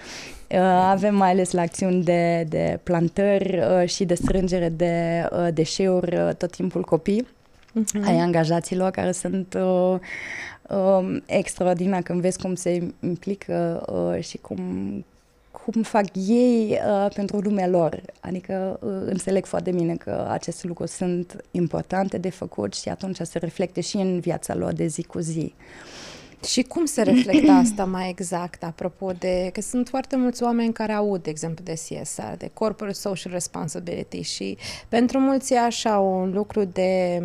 Uh, 0.54 0.58
avem 0.90 1.14
mai 1.14 1.30
ales 1.30 1.52
la 1.52 1.60
acțiuni 1.60 2.04
de, 2.04 2.46
de 2.48 2.80
plantări 2.82 3.58
uh, 3.58 3.88
și 3.88 4.04
de 4.04 4.14
strângere 4.14 4.68
de 4.68 5.26
uh, 5.32 5.48
deșeuri 5.54 6.16
uh, 6.16 6.34
tot 6.34 6.50
timpul 6.50 6.82
copii 6.82 7.26
uh-huh. 7.70 8.04
ai 8.04 8.18
angajaților 8.18 8.90
care 8.90 9.12
sunt 9.12 9.54
uh, 9.54 9.98
uh, 10.68 11.20
extraordinari 11.26 12.04
când 12.04 12.20
vezi 12.20 12.38
cum 12.38 12.54
se 12.54 12.92
implică 13.00 13.84
uh, 13.92 14.22
și 14.24 14.36
cum, 14.36 14.60
cum 15.50 15.82
fac 15.82 16.04
ei 16.14 16.78
uh, 16.86 17.12
pentru 17.14 17.38
lumea 17.38 17.68
lor. 17.68 18.00
Adică 18.20 18.78
uh, 18.80 18.90
înțeleg 19.04 19.44
foarte 19.44 19.70
bine 19.70 19.94
că 19.94 20.26
aceste 20.30 20.66
lucruri 20.66 20.90
sunt 20.90 21.44
importante 21.50 22.18
de 22.18 22.30
făcut 22.30 22.74
și 22.74 22.88
atunci 22.88 23.16
se 23.22 23.38
reflecte 23.38 23.80
și 23.80 23.96
în 23.96 24.20
viața 24.20 24.54
lor 24.54 24.72
de 24.72 24.86
zi 24.86 25.02
cu 25.02 25.18
zi. 25.18 25.54
Și 26.44 26.62
cum 26.62 26.84
se 26.84 27.02
reflectă 27.02 27.50
asta 27.50 27.84
mai 27.84 28.08
exact, 28.08 28.64
apropo 28.64 29.12
de 29.12 29.50
că 29.52 29.60
sunt 29.60 29.88
foarte 29.88 30.16
mulți 30.16 30.42
oameni 30.42 30.72
care 30.72 30.92
aud, 30.92 31.22
de 31.22 31.30
exemplu, 31.30 31.64
de 31.64 31.72
CSR, 31.72 32.32
de 32.38 32.50
Corporate 32.52 32.96
Social 32.96 33.32
Responsibility 33.32 34.20
și 34.20 34.56
pentru 34.88 35.18
mulți 35.18 35.52
e 35.52 35.58
așa 35.58 35.98
un 35.98 36.32
lucru 36.32 36.64
de, 36.64 37.22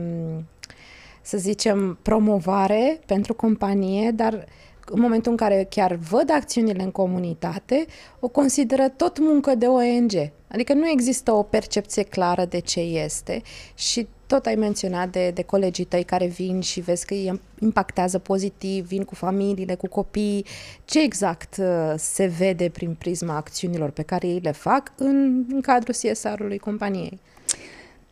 să 1.22 1.38
zicem, 1.38 2.00
promovare 2.02 3.00
pentru 3.06 3.34
companie, 3.34 4.12
dar 4.12 4.46
în 4.86 5.00
momentul 5.00 5.32
în 5.32 5.38
care 5.38 5.68
chiar 5.70 5.94
văd 5.94 6.30
acțiunile 6.32 6.84
în 6.84 6.92
comunitate, 6.92 7.86
o 8.20 8.28
consideră 8.28 8.90
tot 8.90 9.20
muncă 9.20 9.56
de 9.56 9.66
ONG. 9.66 10.12
Adică 10.48 10.74
nu 10.74 10.90
există 10.90 11.32
o 11.32 11.44
percepție 11.44 12.04
clară 12.04 12.46
de 12.46 12.60
ce 12.60 12.80
este 12.80 13.42
și 13.76 14.08
tot 14.28 14.46
ai 14.46 14.56
menționat 14.56 15.10
de, 15.10 15.30
de 15.30 15.42
colegii 15.42 15.84
tăi 15.84 16.04
care 16.04 16.26
vin 16.26 16.62
și 16.62 16.80
vezi 16.80 17.06
că 17.06 17.14
îi 17.14 17.42
impactează 17.60 18.20
pozitiv, 18.20 18.88
vin 18.88 19.04
cu 19.04 19.16
familiile, 19.16 19.76
cu 19.76 19.88
copii. 19.88 20.46
Ce 20.86 21.02
exact 21.02 21.58
uh, 21.60 21.94
se 21.98 22.26
vede 22.26 22.70
prin 22.70 22.96
prisma 22.98 23.36
acțiunilor 23.36 23.90
pe 23.90 24.02
care 24.02 24.28
ei 24.28 24.40
le 24.40 24.52
fac 24.52 24.92
în, 24.96 25.46
în 25.50 25.62
cadrul 25.62 25.94
CSR-ului 25.94 26.58
companiei? 26.58 27.20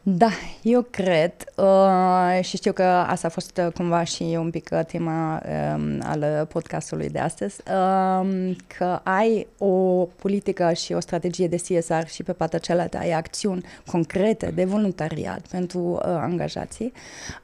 Da, 0.05 0.29
eu 0.62 0.81
cred 0.89 1.33
uh, 1.55 2.43
și 2.43 2.55
știu 2.57 2.72
că 2.72 2.83
asta 2.83 3.27
a 3.27 3.29
fost 3.29 3.57
uh, 3.57 3.74
cumva 3.74 4.03
și 4.03 4.24
un 4.24 4.50
pic 4.50 4.69
uh, 4.72 4.79
tema 4.86 5.41
um, 5.75 6.01
al 6.03 6.48
podcastului 6.51 7.10
de 7.10 7.19
astăzi, 7.19 7.62
uh, 7.67 8.55
că 8.77 9.00
ai 9.03 9.48
o 9.57 10.05
politică 10.05 10.74
și 10.74 10.93
o 10.93 11.00
strategie 11.00 11.48
de 11.48 11.55
CSR 11.55 12.05
și 12.07 12.24
pe 12.24 12.33
partea 12.33 12.60
cealaltă 12.60 12.98
ai 12.98 13.12
acțiuni 13.12 13.65
concrete 13.86 14.51
de 14.55 14.65
voluntariat 14.65 15.48
pentru 15.48 15.79
uh, 15.79 16.01
angajații. 16.03 16.93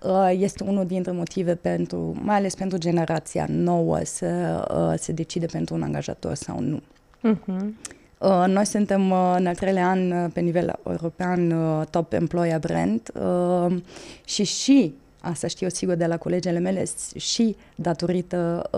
Uh, 0.01 0.31
este 0.37 0.63
unul 0.63 0.85
dintre 0.85 1.11
motive 1.11 1.55
pentru, 1.55 2.15
mai 2.21 2.35
ales 2.35 2.55
pentru 2.55 2.77
generația 2.77 3.45
nouă 3.49 3.99
să 4.03 4.27
uh, 4.91 4.99
se 4.99 5.11
decide 5.11 5.45
pentru 5.45 5.75
un 5.75 5.81
angajator 5.81 6.33
sau 6.33 6.59
nu. 6.59 6.81
Uh-huh. 7.23 7.97
Uh, 8.19 8.45
noi 8.47 8.65
suntem 8.65 9.11
uh, 9.11 9.35
în 9.38 9.47
al 9.47 9.55
treilea 9.55 9.88
an 9.88 10.11
uh, 10.11 10.29
pe 10.33 10.39
nivel 10.39 10.79
european 10.88 11.53
top 11.89 12.13
employer 12.13 12.59
brand 12.59 13.11
și 14.25 14.43
și 14.43 14.93
asta 15.21 15.47
știu 15.47 15.65
eu 15.65 15.71
sigur 15.71 15.95
de 15.95 16.05
la 16.05 16.17
colegele 16.17 16.59
mele, 16.59 16.83
și 17.15 17.55
datorită 17.75 18.69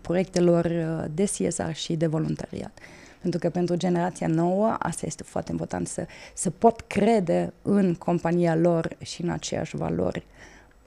proiectelor 0.00 0.66
de 1.14 1.24
CSR 1.24 1.70
și 1.72 1.96
de 1.96 2.06
voluntariat. 2.06 2.78
Pentru 3.20 3.40
că 3.40 3.50
pentru 3.50 3.76
generația 3.76 4.26
nouă, 4.26 4.76
asta 4.78 5.06
este 5.06 5.22
foarte 5.22 5.50
important, 5.50 5.88
să, 5.88 6.06
să 6.34 6.50
pot 6.50 6.80
crede 6.80 7.52
în 7.62 7.94
compania 7.94 8.56
lor 8.56 8.96
și 9.02 9.22
în 9.22 9.28
aceeași 9.28 9.76
valori, 9.76 10.26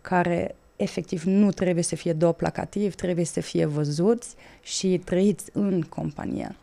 care 0.02 0.56
efectiv 0.76 1.24
nu 1.24 1.52
trebuie 1.52 1.84
să 1.84 1.96
fie 1.96 2.14
doar 2.14 2.34
placativ, 2.34 2.96
trebuie 2.96 3.26
să 3.26 3.40
fie 3.40 3.66
văzuți 3.66 4.36
și 4.62 5.02
trăiți 5.06 5.50
în 5.54 5.82
compania 5.82 6.56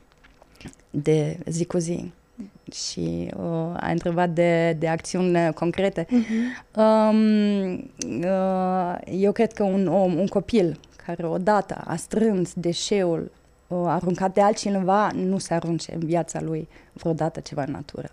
de 0.90 1.38
zi 1.46 1.64
cu 1.64 1.78
zi 1.78 2.12
și 2.72 3.30
uh, 3.36 3.44
a 3.76 3.90
întrebat 3.90 4.30
de, 4.30 4.76
de 4.78 4.88
acțiuni 4.88 5.52
concrete. 5.52 6.04
Uh-huh. 6.04 6.76
Um, 6.76 7.72
uh, 7.72 8.96
eu 9.10 9.32
cred 9.32 9.52
că 9.52 9.62
un 9.62 9.86
om, 9.86 10.18
un 10.18 10.26
copil 10.26 10.80
care 11.06 11.26
odată 11.26 11.82
a 11.86 11.96
strâns 11.96 12.52
deșeul 12.54 13.30
uh, 13.66 13.84
aruncat 13.86 14.34
de 14.34 14.40
altcineva, 14.40 15.10
nu 15.14 15.38
se 15.38 15.54
arunce 15.54 15.94
în 15.94 16.00
viața 16.00 16.40
lui 16.40 16.68
vreodată 16.92 17.40
ceva 17.40 17.62
în 17.62 17.72
natură. 17.72 18.08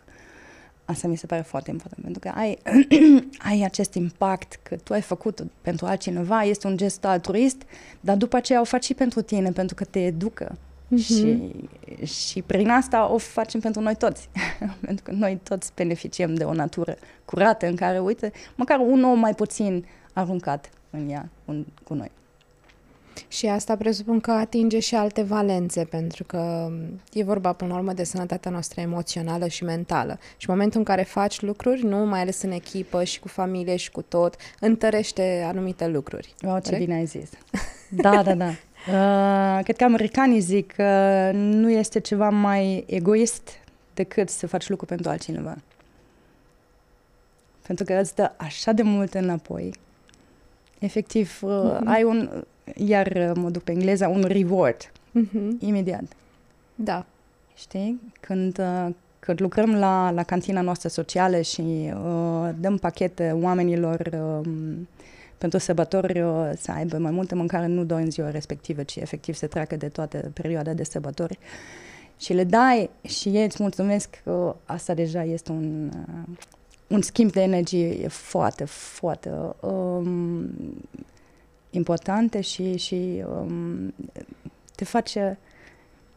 Asta 0.85 1.07
mi 1.07 1.17
se 1.17 1.25
pare 1.25 1.41
foarte 1.41 1.69
important, 1.69 2.03
pentru 2.03 2.19
că 2.19 2.31
ai, 2.39 2.57
ai 3.49 3.63
acest 3.63 3.93
impact 3.93 4.59
că 4.63 4.75
tu 4.75 4.93
ai 4.93 5.01
făcut 5.01 5.45
pentru 5.61 5.85
altcineva, 5.85 6.41
este 6.41 6.67
un 6.67 6.77
gest 6.77 7.05
altruist, 7.05 7.61
dar 7.99 8.15
după 8.15 8.35
aceea 8.35 8.61
o 8.61 8.63
faci 8.63 8.83
și 8.83 8.93
pentru 8.93 9.21
tine, 9.21 9.51
pentru 9.51 9.75
că 9.75 9.83
te 9.83 10.05
educă 10.05 10.57
Mm-hmm. 10.91 11.03
Și, 11.03 11.51
și 12.05 12.41
prin 12.41 12.69
asta 12.69 13.11
o 13.11 13.17
facem 13.17 13.59
pentru 13.59 13.81
noi 13.81 13.95
toți. 13.95 14.29
pentru 14.85 15.03
că 15.03 15.11
noi 15.11 15.39
toți 15.43 15.71
beneficiem 15.75 16.33
de 16.33 16.43
o 16.43 16.53
natură 16.53 16.95
curată 17.25 17.67
în 17.67 17.75
care, 17.75 17.99
uite, 17.99 18.31
măcar 18.55 18.79
un 18.79 19.03
om 19.03 19.19
mai 19.19 19.33
puțin 19.33 19.85
aruncat 20.13 20.69
în 20.89 21.09
ea 21.09 21.29
un, 21.45 21.65
cu 21.83 21.93
noi. 21.93 22.11
Și 23.27 23.47
asta 23.47 23.75
presupun 23.75 24.19
că 24.19 24.31
atinge 24.31 24.79
și 24.79 24.95
alte 24.95 25.21
valențe, 25.21 25.83
pentru 25.83 26.23
că 26.23 26.71
e 27.13 27.23
vorba 27.23 27.53
până 27.53 27.71
la 27.71 27.77
urmă 27.77 27.93
de 27.93 28.03
sănătatea 28.03 28.51
noastră 28.51 28.81
emoțională 28.81 29.47
și 29.47 29.63
mentală. 29.63 30.19
Și 30.37 30.49
în 30.49 30.53
momentul 30.55 30.79
în 30.79 30.85
care 30.85 31.03
faci 31.03 31.41
lucruri, 31.41 31.85
nu 31.85 31.97
mai 31.97 32.21
ales 32.21 32.41
în 32.41 32.51
echipă 32.51 33.03
și 33.03 33.19
cu 33.19 33.27
familie 33.27 33.75
și 33.75 33.91
cu 33.91 34.01
tot, 34.01 34.35
întărește 34.59 35.43
anumite 35.47 35.87
lucruri. 35.87 36.35
Oh, 36.41 36.57
ce 36.63 36.75
bine 36.75 36.93
ai 36.93 37.05
zis. 37.05 37.29
Da, 37.93 38.23
da, 38.23 38.35
da. 38.35 38.51
Uh, 38.87 39.59
cred 39.63 39.75
că 39.75 39.83
americanii 39.83 40.39
zic 40.39 40.73
că 40.73 41.31
nu 41.33 41.71
este 41.71 41.99
ceva 41.99 42.29
mai 42.29 42.83
egoist 42.87 43.49
decât 43.93 44.29
să 44.29 44.47
faci 44.47 44.69
lucru 44.69 44.85
pentru 44.85 45.09
altcineva. 45.09 45.57
Pentru 47.67 47.85
că 47.85 47.93
îți 47.93 48.15
dă 48.15 48.31
așa 48.37 48.71
de 48.71 48.81
mult 48.81 49.13
înapoi. 49.13 49.73
Efectiv, 50.79 51.39
uh, 51.41 51.51
mm-hmm. 51.51 51.85
ai 51.85 52.03
un, 52.03 52.43
iar 52.75 53.07
uh, 53.07 53.31
mă 53.35 53.49
duc 53.49 53.63
pe 53.63 53.71
engleză, 53.71 54.07
un 54.07 54.23
reward. 54.27 54.91
Mm-hmm. 54.91 55.59
Imediat. 55.59 56.03
Da. 56.75 57.05
Știi? 57.55 58.01
Când, 58.19 58.59
uh, 58.59 58.93
când 59.19 59.41
lucrăm 59.41 59.75
la, 59.75 60.11
la 60.11 60.23
cantina 60.23 60.61
noastră 60.61 60.89
socială 60.89 61.41
și 61.41 61.61
uh, 61.61 62.49
dăm 62.59 62.77
pachete 62.77 63.31
oamenilor 63.41 64.09
uh, 64.13 64.49
pentru 65.41 65.59
sărbători 65.59 66.23
să 66.57 66.71
aibă 66.71 66.97
mai 66.97 67.11
multă 67.11 67.35
mâncare, 67.35 67.65
nu 67.65 67.83
doar 67.83 68.01
în 68.01 68.11
ziua 68.11 68.29
respectivă, 68.29 68.83
ci 68.83 68.95
efectiv 68.95 69.35
să 69.35 69.47
treacă 69.47 69.75
de 69.75 69.87
toată 69.87 70.31
perioada 70.33 70.73
de 70.73 70.83
sărbători. 70.83 71.39
Și 72.17 72.33
le 72.33 72.43
dai 72.43 72.89
și 73.01 73.29
ei 73.29 73.43
îți 73.43 73.61
mulțumesc 73.61 74.21
că 74.23 74.55
asta 74.65 74.93
deja 74.93 75.23
este 75.23 75.51
un, 75.51 75.91
uh, 76.07 76.37
un 76.87 77.01
schimb 77.01 77.31
de 77.31 77.41
energie 77.41 78.07
foarte, 78.07 78.65
foarte 78.65 79.31
um, 79.59 80.49
importante 81.69 82.41
și, 82.41 82.77
și 82.77 83.23
um, 83.39 83.93
te 84.75 84.85
face 84.85 85.37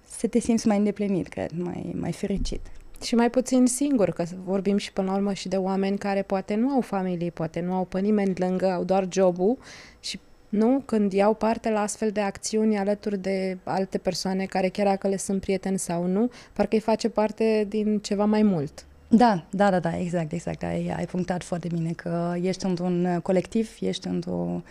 să 0.06 0.26
te 0.26 0.38
simți 0.38 0.66
mai 0.66 0.76
îndeplinit, 0.76 1.28
cred, 1.28 1.50
mai, 1.56 1.92
mai 1.94 2.12
fericit 2.12 2.60
și 3.04 3.14
mai 3.14 3.30
puțin 3.30 3.66
singur, 3.66 4.10
că 4.10 4.24
vorbim 4.44 4.76
și 4.76 4.92
până 4.92 5.10
la 5.10 5.16
urmă 5.16 5.32
și 5.32 5.48
de 5.48 5.56
oameni 5.56 5.98
care 5.98 6.22
poate 6.22 6.54
nu 6.54 6.70
au 6.70 6.80
familie, 6.80 7.30
poate 7.30 7.60
nu 7.60 7.72
au 7.72 7.84
pe 7.84 8.00
nimeni 8.00 8.34
lângă, 8.36 8.70
au 8.70 8.84
doar 8.84 9.06
jobul 9.10 9.58
și 10.00 10.20
nu? 10.48 10.82
Când 10.84 11.12
iau 11.12 11.34
parte 11.34 11.70
la 11.70 11.80
astfel 11.80 12.10
de 12.10 12.20
acțiuni 12.20 12.78
alături 12.78 13.18
de 13.18 13.58
alte 13.64 13.98
persoane 13.98 14.44
care 14.44 14.68
chiar 14.68 14.86
dacă 14.86 15.08
le 15.08 15.16
sunt 15.16 15.40
prieteni 15.40 15.78
sau 15.78 16.06
nu, 16.06 16.30
parcă 16.52 16.74
îi 16.74 16.80
face 16.80 17.08
parte 17.08 17.66
din 17.68 17.98
ceva 17.98 18.24
mai 18.24 18.42
mult. 18.42 18.84
Da, 19.08 19.44
da, 19.50 19.70
da, 19.70 19.78
da, 19.78 19.98
exact, 19.98 20.32
exact. 20.32 20.62
Ai, 20.62 20.92
ai 20.96 21.06
punctat 21.06 21.42
foarte 21.42 21.68
bine 21.68 21.90
că 21.90 22.34
ești 22.42 22.64
într-un 22.64 23.20
colectiv, 23.22 23.76
ești 23.80 24.06
într-o, 24.06 24.62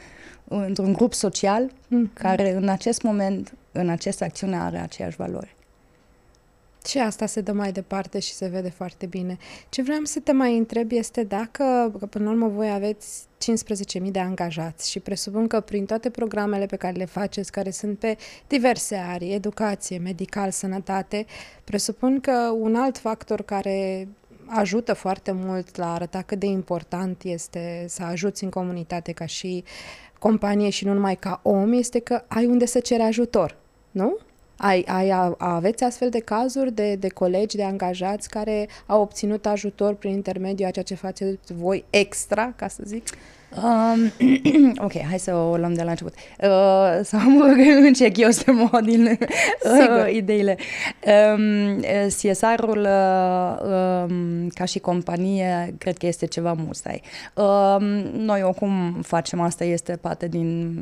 într-un 0.48 0.94
grup 0.94 1.14
social 1.14 1.72
mm. 1.88 2.12
care 2.14 2.56
în 2.56 2.70
acest 2.70 3.02
moment, 3.02 3.54
în 3.72 3.90
această 3.90 4.24
acțiune 4.24 4.58
are 4.58 4.78
aceeași 4.78 5.16
valori. 5.16 5.56
Și 6.86 6.98
asta 6.98 7.26
se 7.26 7.42
dă 7.42 7.52
mai 7.52 7.72
departe 7.72 8.20
și 8.20 8.34
se 8.34 8.48
vede 8.48 8.70
foarte 8.70 9.06
bine. 9.06 9.38
Ce 9.70 9.82
vreau 9.82 10.04
să 10.04 10.20
te 10.20 10.32
mai 10.32 10.58
întreb 10.58 10.92
este 10.92 11.24
dacă, 11.24 11.96
că 12.00 12.06
până 12.06 12.24
la 12.24 12.32
urmă 12.32 12.48
voi 12.48 12.72
aveți 12.72 13.24
15.000 14.02 14.12
de 14.12 14.20
angajați 14.20 14.90
și 14.90 15.00
presupun 15.00 15.48
că 15.48 15.60
prin 15.60 15.86
toate 15.86 16.10
programele 16.10 16.66
pe 16.66 16.76
care 16.76 16.98
le 16.98 17.06
faceți, 17.06 17.52
care 17.52 17.70
sunt 17.70 18.00
pe 18.00 18.18
diverse 18.48 18.96
arii, 18.96 19.34
educație, 19.34 19.98
medical, 19.98 20.52
sănătate, 20.52 21.26
presupun 21.64 22.20
că 22.20 22.56
un 22.60 22.76
alt 22.76 22.98
factor 22.98 23.42
care 23.42 24.08
ajută 24.46 24.94
foarte 24.94 25.32
mult 25.32 25.76
la 25.76 25.86
a 25.86 25.94
arăta 25.94 26.22
cât 26.22 26.40
de 26.40 26.46
important 26.46 27.24
este 27.24 27.86
să 27.88 28.04
ajuți 28.04 28.44
în 28.44 28.50
comunitate 28.50 29.12
ca 29.12 29.26
și 29.26 29.64
companie 30.20 30.70
și 30.70 30.86
nu 30.86 30.94
numai 30.94 31.16
ca 31.16 31.40
om, 31.44 31.74
este 31.74 32.00
că 32.00 32.24
ai 32.28 32.46
unde 32.46 32.66
să 32.66 32.80
ceri 32.80 33.02
ajutor, 33.02 33.58
nu? 33.92 34.18
Ai, 34.66 34.84
ai, 34.88 35.34
aveți 35.38 35.84
astfel 35.84 36.10
de 36.10 36.20
cazuri 36.20 36.72
de, 36.72 36.96
de 36.96 37.08
colegi, 37.08 37.56
de 37.56 37.64
angajați 37.64 38.30
care 38.30 38.70
au 38.86 39.02
obținut 39.02 39.46
ajutor 39.46 39.94
prin 39.94 40.12
intermediul 40.12 40.68
a 40.68 40.72
ceea 40.72 40.86
ce 40.86 40.96
faceți 40.96 41.54
voi 41.54 41.86
extra, 41.90 42.54
ca 42.56 42.68
să 42.68 42.82
zic? 42.86 43.04
Um, 43.56 44.12
ok, 44.86 45.02
hai 45.10 45.20
să 45.20 45.36
o 45.36 45.58
luăm 45.58 45.74
de 45.74 45.84
la 45.84 45.90
început. 45.90 46.14
Uh, 46.14 47.00
să 47.04 47.18
mă 47.18 47.44
încerc 47.86 48.18
eu 48.18 48.30
să 48.30 48.52
mă 48.52 48.82
din 48.84 49.06
uh, 49.06 50.14
ideile. 50.14 50.58
Um, 51.36 51.80
CSR-ul 52.08 52.80
uh, 52.80 53.58
um, 54.10 54.48
ca 54.48 54.66
și 54.66 54.80
companie 54.80 55.76
cred 55.78 55.98
că 55.98 56.06
este 56.06 56.26
ceva 56.26 56.54
mustai. 56.54 57.02
Um, 57.36 57.84
noi 58.16 58.42
oricum 58.44 59.02
facem 59.02 59.42
asta, 59.42 59.64
este 59.64 59.98
parte 60.02 60.28
din, 60.28 60.78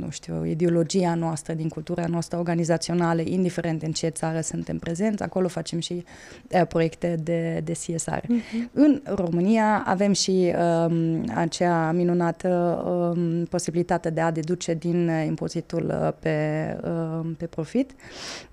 nu 0.00 0.10
știu, 0.10 0.44
ideologia 0.44 1.14
noastră, 1.14 1.52
din 1.52 1.68
cultura 1.68 2.04
noastră 2.06 2.38
organizațională, 2.38 3.22
indiferent 3.24 3.82
în 3.82 3.92
ce 3.92 4.08
țară 4.08 4.40
suntem 4.40 4.78
prezenți, 4.78 5.22
acolo 5.22 5.48
facem 5.48 5.78
și 5.78 6.04
uh, 6.50 6.66
proiecte 6.68 7.16
de, 7.22 7.60
de 7.64 7.72
CSR. 7.72 8.10
Uh-huh. 8.10 8.26
Mhm. 8.28 8.70
În 8.72 9.02
România 9.04 9.82
avem 9.86 10.12
și 10.12 10.52
um, 10.86 11.24
acea 11.34 11.92
minunată 11.92 12.10
minunată 12.12 12.48
um, 12.86 13.44
posibilitate 13.44 14.10
de 14.10 14.20
a 14.20 14.30
deduce 14.30 14.74
din 14.74 15.08
uh, 15.08 15.24
impozitul 15.26 16.00
uh, 16.02 16.12
pe, 16.20 16.78
uh, 16.84 17.30
pe 17.38 17.46
profit 17.46 17.90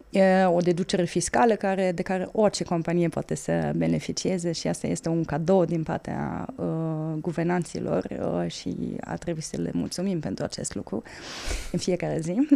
e 0.09 0.45
o 0.45 0.59
deducere 0.59 1.03
fiscală 1.03 1.55
care, 1.55 1.91
de 1.91 2.01
care 2.01 2.29
orice 2.31 2.63
companie 2.63 3.09
poate 3.09 3.35
să 3.35 3.71
beneficieze 3.75 4.51
și 4.51 4.67
asta 4.67 4.87
este 4.87 5.09
un 5.09 5.23
cadou 5.23 5.65
din 5.65 5.83
partea 5.83 6.45
uh, 6.55 6.65
guvernanților 7.21 8.05
uh, 8.19 8.51
și 8.51 8.75
a 9.01 9.15
trebuit 9.15 9.43
să 9.43 9.61
le 9.61 9.69
mulțumim 9.73 10.19
pentru 10.19 10.43
acest 10.43 10.75
lucru 10.75 11.03
în 11.71 11.79
fiecare 11.79 12.19
zi. 12.19 12.31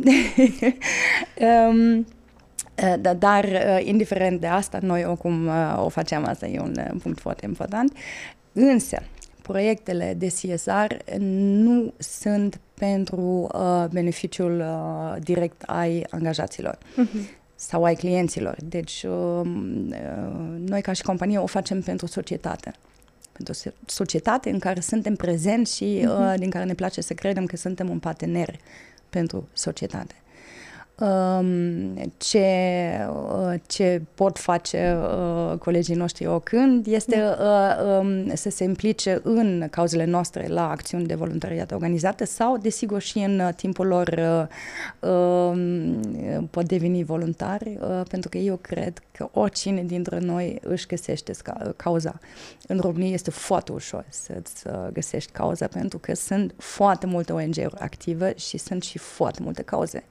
um, 1.70 2.06
da, 3.00 3.14
dar, 3.14 3.46
indiferent 3.84 4.40
de 4.40 4.48
asta, 4.48 4.80
noi 4.82 5.06
oricum 5.06 5.50
o 5.78 5.90
facem, 5.90 6.26
asta 6.26 6.48
e 6.48 6.60
un 6.60 6.74
punct 7.02 7.20
foarte 7.20 7.46
important. 7.46 7.98
Însă, 8.54 8.98
proiectele 9.44 10.14
de 10.18 10.28
CSR 10.28 10.96
nu 11.20 11.94
sunt 11.98 12.60
pentru 12.74 13.50
uh, 13.54 13.86
beneficiul 13.92 14.60
uh, 14.60 15.22
direct 15.24 15.64
ai 15.66 16.06
angajaților. 16.10 16.78
Uh-huh 16.78 17.42
sau 17.68 17.84
ai 17.84 17.96
clienților. 17.96 18.58
Deci, 18.64 19.04
uh, 19.04 19.12
uh, 19.12 19.48
noi 20.58 20.82
ca 20.82 20.94
și 20.94 21.02
companie 21.02 21.38
o 21.38 21.46
facem 21.46 21.82
pentru 21.82 22.06
societate. 22.06 22.74
pentru 23.32 23.54
o 23.68 23.70
societate 23.86 24.50
în 24.50 24.60
care 24.60 24.80
suntem 24.80 25.16
prezenți 25.16 25.76
și 25.76 26.00
uh-huh. 26.00 26.32
uh, 26.32 26.34
din 26.38 26.50
care 26.50 26.66
ne 26.66 26.74
place 26.74 27.02
să 27.02 27.14
credem 27.14 27.46
că 27.46 27.58
suntem 27.58 27.90
un 27.90 28.00
partener 28.00 28.56
pentru 29.10 29.48
societate. 29.54 30.14
Um, 31.00 31.94
ce, 32.18 32.48
uh, 33.10 33.60
ce 33.68 34.02
pot 34.16 34.40
face 34.40 34.98
uh, 34.98 35.58
colegii 35.58 35.96
noștri 35.96 36.26
oricând 36.26 36.88
este 36.88 37.24
uh, 37.40 38.00
um, 38.00 38.36
să 38.36 38.50
se 38.50 38.64
implice 38.64 39.20
în 39.24 39.68
cauzele 39.72 40.06
noastre 40.06 40.48
la 40.48 40.70
acțiuni 40.70 41.06
de 41.06 41.16
voluntariat 41.16 41.72
organizate 41.72 42.26
sau, 42.26 42.58
desigur, 42.58 43.02
și 43.02 43.18
în 43.18 43.52
timpul 43.56 43.88
lor 43.88 44.20
um, 45.00 46.00
pot 46.50 46.66
deveni 46.66 47.04
voluntari, 47.04 47.80
pentru 48.10 48.30
că 48.30 48.38
eu 48.38 48.56
cred 48.56 49.02
că 49.12 49.30
oricine 49.32 49.84
dintre 49.84 50.20
noi 50.20 50.60
își 50.62 50.88
găsește 50.88 51.32
cauza. 51.76 52.20
În 52.68 52.80
România 52.80 53.10
este 53.14 53.32
foarte 53.32 53.72
ușor 53.72 54.06
să-ți 54.10 54.64
găsești 54.92 55.32
cauza, 55.32 55.68
pentru 55.68 55.98
că 55.98 56.14
sunt 56.14 56.54
foarte 56.58 57.06
multe 57.06 57.34
ONG-uri 57.34 57.80
active 57.80 58.34
și 58.38 58.58
sunt 58.58 58.84
și 58.84 58.98
foarte 58.98 59.40
multe 59.44 59.62
cauze 59.62 60.04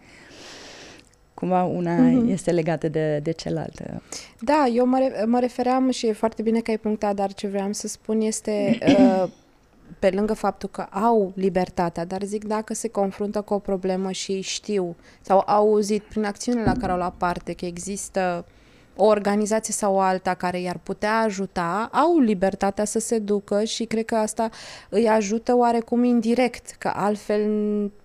cumva 1.43 1.63
una 1.65 1.97
mm-hmm. 1.97 2.31
este 2.31 2.51
legată 2.51 2.89
de, 2.89 3.21
de 3.23 3.31
cealaltă. 3.31 4.03
Da, 4.41 4.67
eu 4.73 4.87
mă, 4.87 5.25
mă 5.27 5.41
refeream 5.41 5.91
și 5.91 6.07
e 6.07 6.13
foarte 6.13 6.43
bine 6.43 6.61
că 6.61 6.71
ai 6.71 6.79
punctat, 6.79 7.15
dar 7.15 7.33
ce 7.33 7.47
vreau 7.47 7.73
să 7.73 7.89
spun 7.89 8.21
este, 8.21 8.79
uh, 8.99 9.25
pe 9.99 10.11
lângă 10.11 10.35
faptul 10.35 10.69
că 10.69 10.81
au 10.91 11.33
libertatea, 11.35 12.05
dar 12.05 12.23
zic 12.23 12.45
dacă 12.45 12.75
se 12.75 12.89
confruntă 12.89 13.41
cu 13.41 13.55
o 13.55 13.59
problemă 13.59 14.11
și 14.11 14.41
știu 14.41 14.97
sau 15.21 15.43
au 15.47 15.57
auzit 15.57 16.03
prin 16.03 16.25
acțiunile 16.25 16.65
la 16.65 16.77
care 16.81 16.93
au 16.93 16.99
luat 16.99 17.15
parte 17.15 17.53
că 17.53 17.65
există 17.65 18.45
o 18.97 19.05
organizație 19.05 19.75
sau 19.75 20.01
alta 20.01 20.35
care 20.35 20.61
i-ar 20.61 20.79
putea 20.83 21.19
ajuta, 21.19 21.89
au 21.93 22.19
libertatea 22.19 22.85
să 22.85 22.99
se 22.99 23.19
ducă 23.19 23.65
și 23.65 23.85
cred 23.85 24.05
că 24.05 24.15
asta 24.15 24.51
îi 24.89 25.09
ajută 25.09 25.57
oarecum 25.57 26.05
indirect, 26.05 26.75
că 26.79 26.93
altfel 26.95 27.51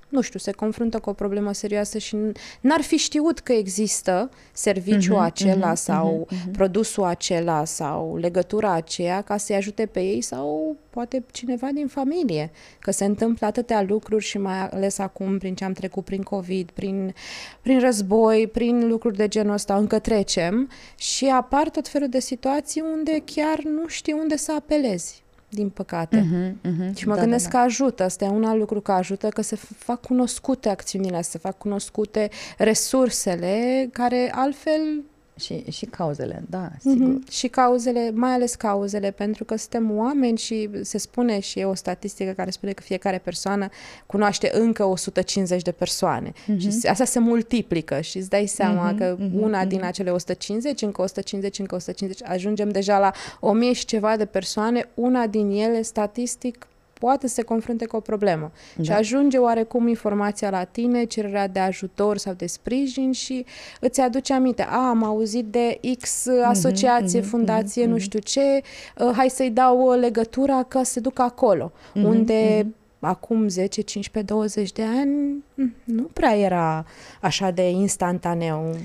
nu 0.09 0.21
știu, 0.21 0.39
se 0.39 0.51
confruntă 0.51 0.99
cu 0.99 1.09
o 1.09 1.13
problemă 1.13 1.53
serioasă 1.53 1.97
și 1.97 2.17
n-ar 2.61 2.81
fi 2.81 2.97
știut 2.97 3.39
că 3.39 3.53
există 3.53 4.29
serviciul 4.53 5.15
uh-huh, 5.15 5.25
acela 5.25 5.71
uh-huh, 5.71 5.75
sau 5.75 6.27
uh-huh. 6.31 6.51
produsul 6.51 7.03
acela 7.03 7.65
sau 7.65 8.17
legătura 8.17 8.71
aceea 8.71 9.21
ca 9.21 9.37
să-i 9.37 9.55
ajute 9.55 9.85
pe 9.85 9.99
ei 9.99 10.21
sau 10.21 10.75
poate 10.89 11.25
cineva 11.31 11.67
din 11.73 11.87
familie. 11.87 12.51
Că 12.79 12.91
se 12.91 13.05
întâmplă 13.05 13.47
atâtea 13.47 13.81
lucruri 13.81 14.23
și 14.23 14.37
mai 14.37 14.67
ales 14.67 14.97
acum 14.97 15.37
prin 15.37 15.55
ce 15.55 15.63
am 15.63 15.73
trecut 15.73 16.03
prin 16.03 16.21
COVID, 16.21 16.69
prin, 16.71 17.13
prin 17.61 17.79
război, 17.79 18.47
prin 18.47 18.87
lucruri 18.87 19.15
de 19.15 19.27
genul 19.27 19.53
ăsta, 19.53 19.75
încă 19.75 19.99
trecem 19.99 20.69
și 20.97 21.25
apar 21.25 21.69
tot 21.69 21.87
felul 21.87 22.09
de 22.09 22.19
situații 22.19 22.83
unde 22.95 23.21
chiar 23.25 23.63
nu 23.63 23.87
știi 23.87 24.13
unde 24.13 24.37
să 24.37 24.53
apelezi 24.57 25.25
din 25.49 25.69
păcate. 25.69 26.17
Uh-huh, 26.17 26.69
uh-huh, 26.71 26.95
și 26.95 27.07
mă 27.07 27.15
da, 27.15 27.21
gândesc 27.21 27.43
da, 27.43 27.51
da. 27.51 27.57
că 27.57 27.63
ajută, 27.63 28.03
asta 28.03 28.25
e 28.25 28.29
un 28.29 28.43
alt 28.43 28.59
lucru 28.59 28.81
că 28.81 28.91
ajută, 28.91 29.27
că 29.27 29.41
se 29.41 29.55
fac 29.55 30.01
cunoscute 30.01 30.69
acțiunile, 30.69 31.21
se 31.21 31.37
fac 31.37 31.57
cunoscute 31.57 32.29
resursele 32.57 33.89
care 33.91 34.31
altfel 34.35 35.03
și, 35.39 35.71
și 35.71 35.85
cauzele, 35.85 36.43
da, 36.49 36.69
sigur. 36.79 37.07
Mm-hmm. 37.07 37.31
Și 37.31 37.47
cauzele, 37.47 38.11
mai 38.13 38.31
ales 38.31 38.55
cauzele, 38.55 39.11
pentru 39.11 39.43
că 39.43 39.55
suntem 39.55 39.97
oameni 39.97 40.37
și 40.37 40.69
se 40.81 40.97
spune 40.97 41.39
și 41.39 41.59
e 41.59 41.65
o 41.65 41.73
statistică 41.73 42.31
care 42.31 42.49
spune 42.49 42.71
că 42.71 42.81
fiecare 42.81 43.17
persoană 43.17 43.69
cunoaște 44.05 44.49
încă 44.53 44.83
150 44.83 45.61
de 45.61 45.71
persoane. 45.71 46.31
Mm-hmm. 46.31 46.57
Și 46.59 46.87
asta 46.87 47.05
se 47.05 47.19
multiplică 47.19 48.01
și 48.01 48.17
îți 48.17 48.29
dai 48.29 48.45
seama 48.45 48.93
mm-hmm. 48.93 48.97
că 48.97 49.15
mm-hmm. 49.15 49.31
una 49.33 49.65
mm-hmm. 49.65 49.67
din 49.67 49.83
acele 49.83 50.11
150, 50.11 50.81
încă 50.81 51.01
150, 51.01 51.59
încă 51.59 51.75
150, 51.75 52.29
ajungem 52.29 52.69
deja 52.69 52.99
la 52.99 53.11
1000 53.39 53.73
și 53.73 53.85
ceva 53.85 54.17
de 54.17 54.25
persoane, 54.25 54.89
una 54.93 55.27
din 55.27 55.49
ele, 55.49 55.81
statistic, 55.81 56.67
poate 56.99 57.27
să 57.27 57.33
se 57.33 57.41
confrunte 57.41 57.85
cu 57.85 57.95
o 57.95 57.99
problemă. 57.99 58.51
Da. 58.75 58.83
Și 58.83 58.91
ajunge 58.91 59.37
oarecum 59.37 59.87
informația 59.87 60.49
la 60.49 60.63
tine, 60.63 61.03
cererea 61.03 61.47
de 61.47 61.59
ajutor 61.59 62.17
sau 62.17 62.33
de 62.33 62.45
sprijin 62.45 63.11
și 63.11 63.45
îți 63.79 64.01
aduce 64.01 64.33
aminte, 64.33 64.61
a, 64.69 64.89
am 64.89 65.03
auzit 65.03 65.45
de 65.45 65.79
X 65.99 66.25
mhm, 66.25 66.49
asociație, 66.49 67.19
mm-hmm, 67.19 67.29
fundație, 67.29 67.85
mm-hmm. 67.85 67.89
nu 67.89 67.97
știu 67.97 68.19
ce, 68.19 68.61
uh, 68.97 69.11
hai 69.15 69.29
să-i 69.29 69.49
dau 69.49 69.81
o 69.81 69.93
legătură 69.93 70.65
ca 70.67 70.83
să 70.83 70.91
se 70.91 70.99
ducă 70.99 71.21
acolo, 71.21 71.71
mm-hmm, 71.71 72.03
unde 72.03 72.63
mm-hmm 72.63 72.85
acum 72.99 73.47
10, 73.47 73.81
15, 73.81 74.33
20 74.33 74.71
de 74.71 74.83
ani 74.83 75.43
mm, 75.53 75.75
nu 75.83 76.03
prea 76.03 76.37
era 76.37 76.85
așa 77.21 77.51
de 77.51 77.69
instantaneu. 77.69 78.75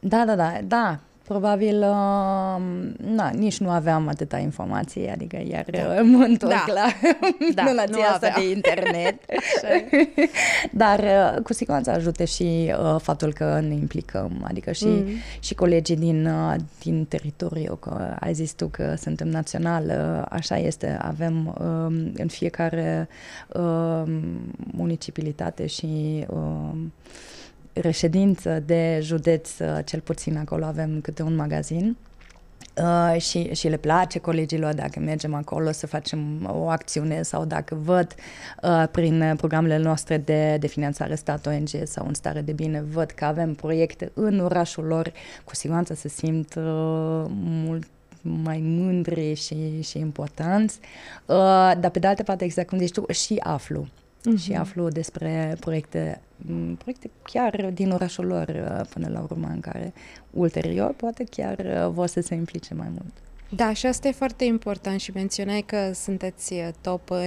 Da, 0.00 0.24
da, 0.24 0.36
da, 0.36 0.58
da. 0.66 1.00
Probabil, 1.28 1.76
uh, 1.76 2.62
na, 2.96 3.30
nici 3.34 3.58
nu 3.58 3.70
aveam 3.70 4.08
atâta 4.08 4.38
informație, 4.38 5.10
adică 5.10 5.42
iar 5.50 5.64
da. 5.70 6.02
mă 6.02 6.24
întorc 6.24 6.52
da. 6.52 6.72
la 6.72 6.86
da, 7.54 7.84
nu 7.90 7.98
asta 8.12 8.32
de 8.36 8.48
internet. 8.56 9.14
Dar 10.72 10.98
uh, 10.98 11.42
cu 11.42 11.52
siguranță 11.52 11.90
ajută 11.90 12.24
și 12.24 12.74
uh, 12.82 13.00
faptul 13.00 13.32
că 13.32 13.60
ne 13.68 13.74
implicăm, 13.74 14.44
adică 14.48 14.72
și, 14.72 14.86
mm. 14.86 15.06
și 15.40 15.54
colegii 15.54 15.96
din, 15.96 16.26
uh, 16.26 16.54
din 16.82 17.04
teritoriu, 17.04 17.74
că 17.74 18.16
ai 18.20 18.34
zis 18.34 18.52
tu 18.52 18.66
că 18.66 18.94
suntem 19.00 19.28
național, 19.28 19.84
uh, 19.84 20.26
așa 20.28 20.56
este, 20.56 20.98
avem 21.00 21.46
uh, 21.46 22.12
în 22.14 22.28
fiecare 22.28 23.08
uh, 23.48 24.02
municipalitate 24.56 25.66
și 25.66 26.24
uh, 26.28 26.70
reședință 27.80 28.62
de 28.66 28.98
județ, 29.02 29.58
uh, 29.58 29.78
cel 29.84 30.00
puțin 30.00 30.36
acolo 30.36 30.64
avem 30.64 31.00
câte 31.00 31.22
un 31.22 31.34
magazin. 31.34 31.96
Uh, 32.82 33.20
și, 33.20 33.54
și 33.54 33.68
le 33.68 33.76
place 33.76 34.18
colegilor 34.18 34.74
dacă 34.74 35.00
mergem 35.00 35.34
acolo 35.34 35.72
să 35.72 35.86
facem 35.86 36.50
o 36.52 36.68
acțiune 36.68 37.22
sau 37.22 37.44
dacă 37.44 37.74
văd 37.74 38.14
uh, 38.62 38.84
prin 38.90 39.34
programele 39.36 39.78
noastre 39.78 40.16
de, 40.16 40.56
de 40.60 40.66
finanțare 40.66 41.14
stat 41.14 41.46
ONG 41.46 41.68
sau 41.84 42.06
în 42.06 42.14
stare 42.14 42.40
de 42.40 42.52
bine, 42.52 42.84
văd 42.92 43.10
că 43.10 43.24
avem 43.24 43.54
proiecte 43.54 44.10
în 44.14 44.38
orașul 44.38 44.84
lor, 44.84 45.12
cu 45.44 45.54
siguranță 45.54 45.94
se 45.94 46.08
simt 46.08 46.54
uh, 46.54 47.24
mult 47.30 47.86
mai 48.22 48.58
mândri 48.62 49.34
și, 49.34 49.82
și 49.82 49.98
importanți, 49.98 50.78
uh, 51.26 51.72
dar 51.80 51.90
pe 51.92 51.98
de 51.98 52.06
altă 52.06 52.22
parte, 52.22 52.44
exact 52.44 52.68
cum 52.68 52.78
zici 52.78 52.92
tu, 52.92 53.12
și 53.12 53.36
aflu 53.38 53.86
uh-huh. 54.18 54.42
și 54.42 54.52
aflu 54.52 54.88
despre 54.88 55.56
proiecte, 55.60 56.20
proiecte 56.78 57.10
chiar 57.22 57.70
din 57.74 57.90
orașul 57.90 58.26
lor 58.26 58.48
uh, 58.48 58.86
până 58.92 59.08
la 59.08 59.20
urmă, 59.20 59.48
în 59.52 59.60
care 59.60 59.92
ulterior 60.30 60.92
poate 60.92 61.24
chiar 61.24 61.58
uh, 61.58 61.88
vor 61.92 62.06
să 62.06 62.20
se 62.20 62.34
implice 62.34 62.74
mai 62.74 62.88
mult. 62.88 63.12
Da, 63.48 63.72
și 63.72 63.86
asta 63.86 64.08
e 64.08 64.12
foarte 64.12 64.44
important 64.44 65.00
și 65.00 65.10
menționai 65.14 65.62
că 65.66 65.90
sunteți 65.94 66.52
uh, 66.52 66.68
top 66.80 67.10
uh, 67.10 67.18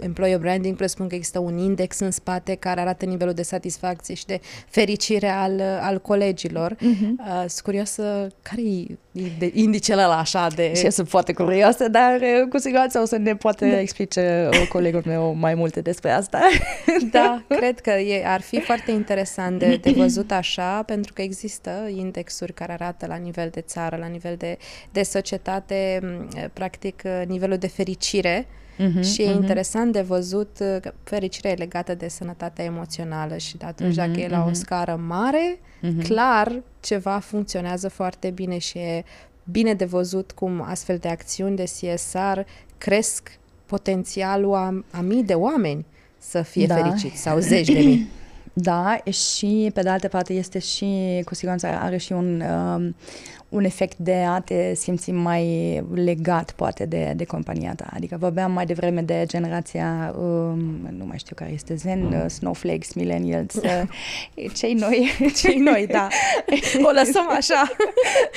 employer 0.00 0.38
branding, 0.38 0.76
presupun 0.76 1.08
că 1.08 1.14
există 1.14 1.38
un 1.38 1.58
index 1.58 1.98
în 1.98 2.10
spate 2.10 2.54
care 2.54 2.80
arată 2.80 3.04
nivelul 3.04 3.34
de 3.34 3.42
satisfacție 3.42 4.14
și 4.14 4.26
de 4.26 4.40
fericire 4.68 5.28
al, 5.28 5.60
al 5.80 6.00
colegilor. 6.00 6.74
Uh-huh. 6.74 7.10
Uh, 7.18 7.38
sunt 7.38 7.60
curioasă, 7.60 8.28
care 8.42 8.62
e 8.62 9.50
indicele 9.52 10.02
ăla 10.02 10.18
așa 10.18 10.46
de... 10.54 10.74
Și 10.74 10.90
sunt 10.90 11.08
foarte 11.08 11.32
curioasă, 11.32 11.88
dar 11.88 12.20
uh, 12.20 12.48
cu 12.48 12.58
siguranță 12.58 12.98
o 12.98 13.04
să 13.04 13.16
ne 13.16 13.36
poate 13.36 13.70
da. 13.70 13.80
explice 13.80 14.48
colegul 14.68 15.02
meu 15.06 15.34
mai 15.34 15.54
multe 15.54 15.80
despre 15.80 16.10
asta. 16.10 16.40
Da, 17.10 17.42
cred 17.48 17.80
că 17.80 17.90
e, 17.90 18.26
ar 18.26 18.40
fi 18.40 18.60
foarte 18.60 18.90
interesant 18.90 19.58
de, 19.58 19.76
de 19.76 19.90
văzut 19.90 20.30
așa, 20.30 20.82
pentru 20.82 21.12
că 21.12 21.22
există 21.22 21.88
indexuri 21.96 22.52
care 22.52 22.72
arată 22.72 23.06
la 23.06 23.16
nivel 23.16 23.48
de 23.52 23.60
țară, 23.60 23.96
la 23.96 24.06
nivel 24.06 24.34
de, 24.36 24.58
de 24.92 25.02
societate 25.02 25.35
societate, 25.36 26.00
practic, 26.52 27.02
nivelul 27.26 27.56
de 27.56 27.66
fericire 27.66 28.46
uh-huh, 28.46 29.02
și 29.02 29.22
e 29.22 29.30
uh-huh. 29.30 29.34
interesant 29.34 29.92
de 29.92 30.00
văzut 30.00 30.56
că 30.56 30.92
fericirea 31.02 31.50
e 31.50 31.54
legată 31.54 31.94
de 31.94 32.08
sănătatea 32.08 32.64
emoțională 32.64 33.36
și 33.36 33.56
de 33.56 33.64
atunci 33.64 33.92
uh-huh, 33.92 33.96
dacă 33.96 34.20
e 34.20 34.28
la 34.28 34.44
uh-huh. 34.44 34.50
o 34.50 34.52
scară 34.52 35.00
mare, 35.06 35.58
uh-huh. 35.58 36.02
clar 36.02 36.62
ceva 36.80 37.18
funcționează 37.18 37.88
foarte 37.88 38.30
bine 38.30 38.58
și 38.58 38.78
e 38.78 39.04
bine 39.50 39.74
de 39.74 39.84
văzut 39.84 40.32
cum 40.32 40.62
astfel 40.62 40.96
de 40.96 41.08
acțiuni 41.08 41.56
de 41.56 41.64
CSR 41.64 42.38
cresc 42.78 43.38
potențialul 43.66 44.54
a, 44.54 44.84
a 44.90 45.00
mii 45.00 45.22
de 45.22 45.34
oameni 45.34 45.84
să 46.18 46.42
fie 46.42 46.66
da. 46.66 46.74
fericiți 46.74 47.20
sau 47.20 47.38
zeci 47.38 47.66
de 47.66 47.78
mii. 47.78 48.08
Da, 48.58 48.98
și 49.10 49.70
pe 49.74 49.82
de 49.82 49.88
altă 49.88 50.08
parte 50.08 50.32
este 50.32 50.58
și, 50.58 51.22
cu 51.24 51.34
siguranță 51.34 51.66
are 51.66 51.96
și 51.96 52.12
un, 52.12 52.40
um, 52.40 52.94
un 53.48 53.64
efect 53.64 53.96
de 53.96 54.14
a 54.14 54.40
te 54.40 54.74
simți 54.74 55.10
mai 55.10 55.82
legat, 55.94 56.50
poate, 56.50 56.84
de, 56.84 57.12
de 57.16 57.24
compania 57.24 57.74
ta. 57.74 57.86
Adică 57.94 58.16
vorbeam 58.20 58.52
mai 58.52 58.66
devreme 58.66 59.00
de 59.00 59.24
generația, 59.26 60.14
um, 60.18 60.58
nu 60.96 61.04
mai 61.06 61.18
știu 61.18 61.34
care 61.34 61.50
este 61.52 61.74
Zen, 61.74 62.02
uh, 62.02 62.24
Snowflakes, 62.28 62.92
Millennials, 62.92 63.54
uh, 63.54 63.82
cei 64.58 64.74
noi. 64.74 65.10
Cei 65.42 65.58
noi, 65.58 65.86
da. 65.86 66.08
O 66.82 66.90
lăsăm 66.90 67.28
așa. 67.28 67.62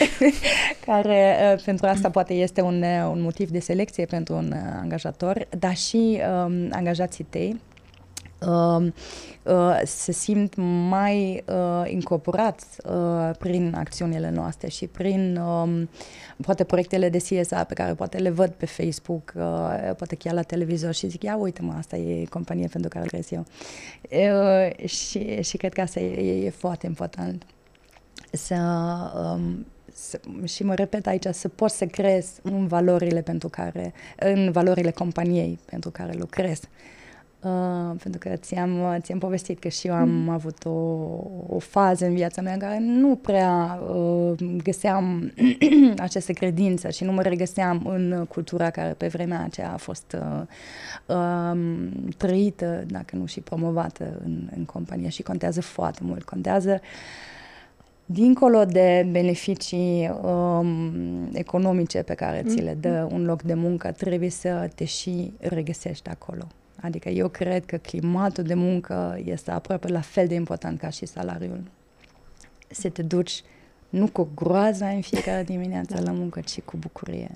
care 0.86 1.36
uh, 1.54 1.62
pentru 1.66 1.86
asta 1.86 2.10
poate 2.10 2.34
este 2.34 2.62
un, 2.62 2.82
uh, 2.82 3.10
un 3.12 3.22
motiv 3.22 3.50
de 3.50 3.60
selecție 3.60 4.06
pentru 4.06 4.36
un 4.36 4.52
uh, 4.56 4.80
angajator, 4.82 5.48
dar 5.60 5.76
și 5.76 6.22
um, 6.46 6.68
angajații 6.72 7.26
tăi 7.30 7.60
uh, 8.48 8.88
uh, 9.44 9.82
se 9.86 10.12
simt 10.12 10.54
mai 10.90 11.44
uh, 11.48 11.92
incorporați 11.92 12.66
uh, 12.86 13.36
prin 13.40 13.74
acțiunile 13.78 14.30
noastre 14.30 14.68
și 14.68 14.88
prin 14.88 15.36
um, 15.38 15.90
poate 16.42 16.64
proiectele 16.64 17.10
de 17.10 17.18
CSR 17.18 17.62
pe 17.68 17.74
care 17.74 17.94
poate 17.94 18.18
le 18.18 18.30
văd 18.30 18.50
pe 18.50 18.66
Facebook, 18.66 19.34
uh, 19.36 19.44
poate 19.98 20.16
chiar 20.16 20.34
la 20.34 20.42
televizor 20.42 20.94
și 20.94 21.08
zic, 21.08 21.24
ia 21.24 21.36
uite-mă, 21.36 21.74
asta 21.78 21.96
e 21.96 22.26
companie 22.26 22.68
pentru 22.68 22.90
care 22.90 23.04
lucrez 23.04 23.32
eu. 23.32 23.46
Uh, 24.12 24.88
și, 24.88 25.42
și 25.42 25.58
cred 25.58 25.74
că 25.74 25.82
asta 25.82 26.00
e, 26.00 26.46
e 26.46 26.50
foarte 26.50 26.86
important. 26.86 27.46
Să, 28.32 28.56
um, 29.16 29.66
să, 29.94 30.20
și 30.44 30.64
mă 30.64 30.74
repet 30.74 31.08
aici, 31.08 31.26
să 31.32 31.48
poți 31.48 31.78
să 31.78 31.86
crezi 31.86 32.32
în 32.42 32.68
valorile 32.68 33.22
pentru 33.22 33.50
care, 33.50 33.94
în 34.20 34.52
valorile 34.52 34.92
companiei 34.92 35.60
pentru 35.66 35.90
care 35.90 36.14
lucrezi. 36.14 36.62
Uh, 36.64 36.99
pentru 38.02 38.20
că 38.20 38.36
ți-am, 38.36 38.98
ți-am 39.02 39.20
povestit 39.20 39.60
că 39.60 39.68
și 39.68 39.88
eu 39.88 39.94
am 39.94 40.10
mm. 40.10 40.30
avut 40.30 40.66
o, 40.66 40.70
o 41.48 41.60
fază 41.60 42.06
în 42.06 42.14
viața 42.14 42.42
mea 42.42 42.54
în 42.54 42.60
care 42.60 42.80
nu 42.80 43.16
prea 43.16 43.80
uh, 43.96 44.40
găseam 44.64 45.34
aceste 45.98 46.34
credințe 46.34 46.90
și 46.90 47.04
nu 47.04 47.12
mă 47.12 47.22
regăseam 47.22 47.86
în 47.86 48.26
cultura 48.30 48.70
care 48.70 48.94
pe 48.94 49.08
vremea 49.08 49.44
aceea 49.44 49.74
a 49.74 49.78
fost 49.78 50.16
uh, 50.20 50.42
uh, 51.06 51.60
trăită, 52.18 52.84
dacă 52.88 53.16
nu 53.16 53.26
și 53.26 53.40
promovată 53.40 54.20
în, 54.26 54.50
în 54.56 54.66
companie 54.66 55.10
și 55.10 55.22
contează 55.22 55.62
foarte 55.62 56.00
mult. 56.04 56.24
Contează 56.24 56.82
dincolo 58.06 58.66
de 58.66 59.08
beneficii 59.12 60.12
um, 60.22 61.30
economice 61.34 62.02
pe 62.02 62.14
care 62.14 62.44
ți 62.48 62.58
le 62.58 62.78
dă 62.80 63.08
mm. 63.10 63.16
un 63.16 63.26
loc 63.26 63.42
de 63.42 63.54
muncă, 63.54 63.92
trebuie 63.92 64.30
să 64.30 64.70
te 64.76 64.86
și 64.86 65.34
regăsești 65.40 66.10
acolo. 66.10 66.48
Adică 66.82 67.10
eu 67.10 67.28
cred 67.28 67.66
că 67.66 67.78
climatul 67.78 68.44
de 68.44 68.54
muncă 68.54 69.20
este 69.24 69.52
aproape 69.52 69.88
la 69.88 70.02
fel 70.02 70.28
de 70.28 70.34
important 70.34 70.80
ca 70.80 70.90
și 70.90 71.06
salariul. 71.06 71.64
Să 72.68 72.90
te 72.90 73.02
duci 73.02 73.44
nu 73.90 74.08
cu 74.08 74.30
groaza 74.36 74.88
în 74.88 75.02
fiecare 75.02 75.44
dimineață 75.44 75.94
da. 75.94 76.02
la 76.02 76.12
muncă, 76.12 76.40
ci 76.40 76.62
cu 76.62 76.78
bucurie. 76.78 77.32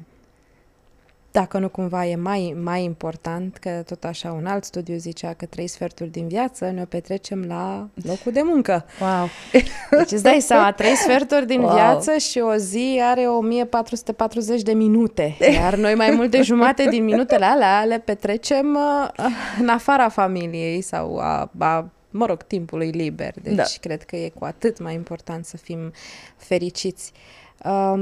Dacă 1.33 1.57
nu 1.57 1.69
cumva 1.69 2.05
e 2.05 2.15
mai, 2.15 2.55
mai 2.63 2.83
important, 2.83 3.57
că 3.57 3.83
tot 3.85 4.03
așa 4.03 4.31
un 4.31 4.45
alt 4.45 4.63
studiu 4.63 4.95
zicea 4.97 5.33
că 5.33 5.45
trei 5.45 5.67
sferturi 5.67 6.09
din 6.09 6.27
viață 6.27 6.69
ne-o 6.69 6.85
petrecem 6.85 7.43
la 7.47 7.87
locul 8.03 8.31
de 8.31 8.41
muncă. 8.43 8.85
Wow! 8.99 9.27
Deci 9.99 10.11
îți 10.11 10.23
dai 10.23 10.39
seama, 10.39 10.71
trei 10.71 10.95
sferturi 10.95 11.47
din 11.47 11.61
wow. 11.61 11.73
viață 11.73 12.17
și 12.17 12.39
o 12.39 12.55
zi 12.55 12.99
are 13.03 13.27
1440 13.27 14.61
de 14.61 14.73
minute. 14.73 15.35
Iar 15.53 15.75
noi 15.75 15.95
mai 15.95 16.11
mult 16.11 16.31
de 16.31 16.41
jumate 16.41 16.85
din 16.89 17.03
minutele 17.03 17.45
alea 17.45 17.83
le 17.83 17.99
petrecem 17.99 18.75
uh, 18.75 19.25
în 19.59 19.67
afara 19.67 20.09
familiei 20.09 20.81
sau 20.81 21.17
a, 21.17 21.51
a 21.57 21.89
mă 22.09 22.25
rog, 22.25 22.43
timpului 22.43 22.89
liber. 22.89 23.33
Deci 23.41 23.55
da. 23.55 23.63
cred 23.79 24.03
că 24.03 24.15
e 24.15 24.29
cu 24.29 24.45
atât 24.45 24.79
mai 24.79 24.93
important 24.93 25.45
să 25.45 25.57
fim 25.57 25.91
fericiți. 26.37 27.11
Uh, 27.13 27.42
Um, 27.65 27.99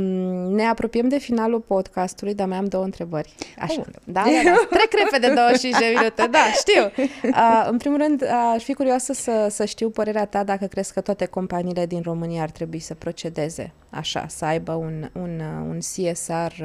ne 0.54 0.64
apropiem 0.64 1.08
de 1.08 1.18
finalul 1.18 1.60
podcastului, 1.60 2.34
dar 2.34 2.48
mai 2.48 2.58
am 2.58 2.66
două 2.66 2.84
întrebări. 2.84 3.34
Așa. 3.60 3.80
Oh. 3.80 3.86
Da, 4.04 4.24
da, 4.24 4.50
da. 4.50 4.68
Trec 4.70 4.94
repede 5.04 5.34
25 5.34 5.78
de 5.78 5.94
minute, 5.98 6.28
da, 6.32 6.40
știu. 6.54 7.06
Uh, 7.24 7.68
în 7.70 7.78
primul 7.78 7.98
rând, 7.98 8.24
aș 8.54 8.64
fi 8.64 8.74
curioasă 8.74 9.14
să, 9.14 9.48
să 9.50 9.66
știu 9.66 9.90
părerea 9.90 10.26
ta 10.26 10.44
dacă 10.44 10.66
crezi 10.66 10.94
că 10.94 11.02
toate 11.02 11.26
companiile 11.26 11.86
din 11.86 12.02
România 12.04 12.42
ar 12.42 12.50
trebui 12.50 12.80
să 12.80 12.94
procedeze 12.94 13.74
așa, 13.90 14.26
să 14.28 14.46
aibă 14.46 14.72
un, 14.72 15.10
un, 15.14 15.42
un 15.70 15.78
CSR 15.78 16.64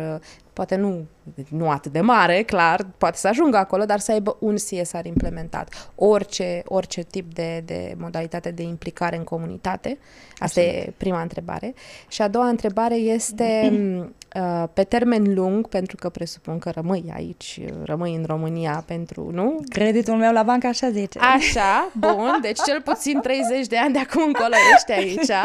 poate 0.57 0.77
nu, 0.77 1.07
nu 1.49 1.71
atât 1.71 1.93
de 1.93 2.01
mare, 2.01 2.43
clar, 2.43 2.87
poate 2.99 3.17
să 3.17 3.29
ajungă 3.29 3.57
acolo, 3.57 3.85
dar 3.85 3.99
să 3.99 4.13
aibă 4.13 4.37
un 4.41 4.55
CSR 4.55 5.05
implementat. 5.05 5.91
Orice, 5.95 6.63
orice 6.65 7.03
tip 7.03 7.35
de, 7.35 7.63
de 7.65 7.95
modalitate 7.99 8.51
de 8.51 8.63
implicare 8.63 9.17
în 9.17 9.25
comunitate. 9.25 9.99
Asta 10.39 10.61
Absolut. 10.61 10.69
e 10.69 10.93
prima 10.97 11.21
întrebare. 11.21 11.75
Și 12.09 12.23
a 12.23 12.29
doua 12.29 12.49
întrebare 12.49 12.95
este 12.95 13.73
Uh, 14.37 14.65
pe 14.73 14.85
termen 14.85 15.35
lung, 15.35 15.69
pentru 15.69 15.97
că 15.97 16.09
presupun 16.09 16.59
că 16.59 16.71
rămâi 16.71 17.13
aici, 17.15 17.61
rămâi 17.83 18.15
în 18.15 18.25
România 18.27 18.85
pentru, 18.87 19.31
nu? 19.33 19.61
Creditul 19.69 20.15
meu 20.15 20.33
la 20.33 20.43
bancă 20.43 20.67
așa 20.67 20.91
zice. 20.91 21.19
Așa, 21.19 21.91
bun, 21.99 22.39
deci 22.41 22.59
cel 22.67 22.81
puțin 22.81 23.21
30 23.21 23.67
de 23.67 23.77
ani 23.77 23.93
de 23.93 23.99
acum 23.99 24.23
încolo 24.27 24.55
ești 24.75 24.93
aici. 24.93 25.31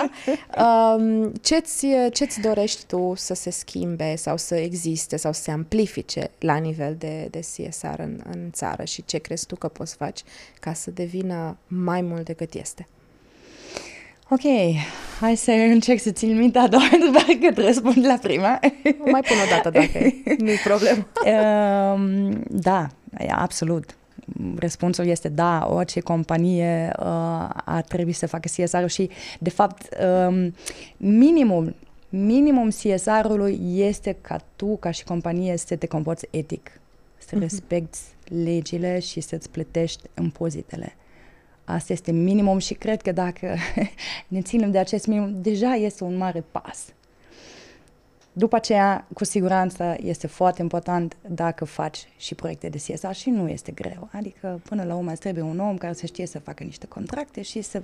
Um, 0.58 1.32
ce-ți, 1.42 1.88
ce-ți 2.12 2.42
dorești 2.42 2.86
tu 2.86 3.14
să 3.16 3.34
se 3.34 3.50
schimbe 3.50 4.16
sau 4.16 4.38
să 4.38 4.56
existe 4.56 5.01
sau 5.10 5.32
să 5.32 5.42
se 5.42 5.52
amplifice 5.52 6.32
la 6.40 6.56
nivel 6.56 6.96
de, 6.96 7.28
de 7.30 7.40
CSR 7.40 8.00
în, 8.00 8.22
în 8.32 8.52
țară 8.52 8.84
și 8.84 9.06
ce 9.06 9.18
crezi 9.18 9.46
tu 9.46 9.56
că 9.56 9.68
poți 9.68 9.96
face 9.96 10.24
ca 10.60 10.74
să 10.74 10.92
devină 10.92 11.58
mai 11.68 12.02
mult 12.02 12.26
decât 12.26 12.54
este? 12.54 12.88
Ok, 14.34 14.42
hai 15.20 15.36
să 15.36 15.52
încerc 15.52 16.00
să 16.00 16.12
țin 16.12 16.38
minte 16.38 16.60
a 16.60 16.68
doua 16.74 16.90
întrebare 16.92 17.34
că 17.34 17.62
răspund 17.62 18.06
la 18.06 18.18
prima. 18.22 18.60
Mai 19.12 19.22
pun 19.22 19.38
o 19.46 19.50
dată 19.50 19.70
dacă 19.70 20.00
nu-i 20.44 20.58
problemă. 20.64 21.08
Um, 21.26 22.44
da, 22.50 22.88
absolut. 23.30 23.96
Răspunsul 24.56 25.06
este 25.06 25.30
da, 25.30 25.68
orice 25.72 26.00
companie 26.00 26.92
uh, 27.00 27.50
ar 27.66 27.82
trebui 27.88 28.12
să 28.12 28.28
facă 28.28 28.50
CSR 28.56 28.86
și, 28.86 29.10
de 29.40 29.50
fapt, 29.50 29.90
um, 30.28 30.56
minimum, 30.98 31.76
minimum 32.12 32.70
CSR-ului 32.70 33.60
este 33.76 34.18
ca 34.22 34.44
tu, 34.56 34.78
ca 34.78 34.92
și 34.92 35.04
companie, 35.04 35.58
să 35.58 35.76
te 35.76 35.88
comporți 35.88 36.28
etic, 36.30 36.72
să 37.18 37.36
uh-huh. 37.36 37.40
respecti 37.40 37.98
legile 38.24 39.00
și 39.00 39.20
să-ți 39.20 39.50
plătești 39.50 40.04
impozitele. 40.22 40.96
Asta 41.64 41.94
este 41.94 42.12
minimum 42.12 42.58
și 42.58 42.74
cred 42.74 43.02
că 43.02 43.12
dacă 43.12 43.56
ne 44.28 44.42
ținem 44.42 44.72
de 44.72 44.78
acest 44.78 45.08
minimum, 45.08 45.42
deja 45.42 45.74
este 45.74 46.04
un 46.04 46.18
mare 46.18 46.44
pas. 46.52 46.86
După 48.34 48.56
aceea, 48.56 49.08
cu 49.14 49.24
siguranță, 49.24 49.96
este 50.04 50.28
foarte 50.28 50.62
important 50.62 51.18
dacă 51.28 51.66
faci 51.66 52.08
și 52.18 52.36
proiecte 52.36 52.70
de 52.70 52.78
CSR 52.78 53.12
și 53.12 53.30
nu 53.30 53.50
este 53.50 53.72
greu. 53.72 54.10
Adică, 54.12 54.62
până 54.64 54.84
la 54.84 54.96
urmă, 54.96 55.12
îți 55.12 55.20
trebuie 55.20 55.44
un 55.44 55.60
om 55.60 55.78
care 55.78 55.94
să 55.94 56.06
știe 56.06 56.26
să 56.26 56.40
facă 56.40 56.64
niște 56.64 56.88
contracte 56.88 57.42
și 57.42 57.62
să 57.62 57.82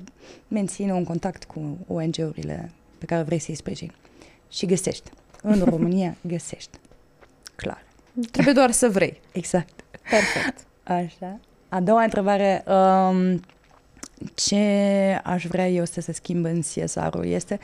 mențină 0.47 0.93
un 0.93 1.03
contact 1.03 1.43
cu 1.43 1.77
ONG-urile 1.87 2.71
pe 2.97 3.05
care 3.05 3.23
vrei 3.23 3.39
să-i 3.39 3.55
sprijini. 3.55 3.95
Și 4.49 4.65
găsești. 4.65 5.11
În 5.41 5.63
România 5.63 6.15
găsești. 6.33 6.77
Clar. 7.55 7.83
Trebuie 8.31 8.53
doar 8.53 8.71
să 8.71 8.89
vrei. 8.89 9.21
Exact. 9.31 9.83
Perfect. 10.09 10.65
Așa. 10.83 11.39
A 11.69 11.79
doua 11.79 12.03
întrebare. 12.03 12.63
Um, 12.67 13.41
ce 14.35 14.57
aș 15.23 15.45
vrea 15.45 15.69
eu 15.69 15.85
să 15.85 16.01
se 16.01 16.11
schimbe 16.11 16.49
în 16.49 16.61
CSR-ul 16.61 17.25
este, 17.25 17.59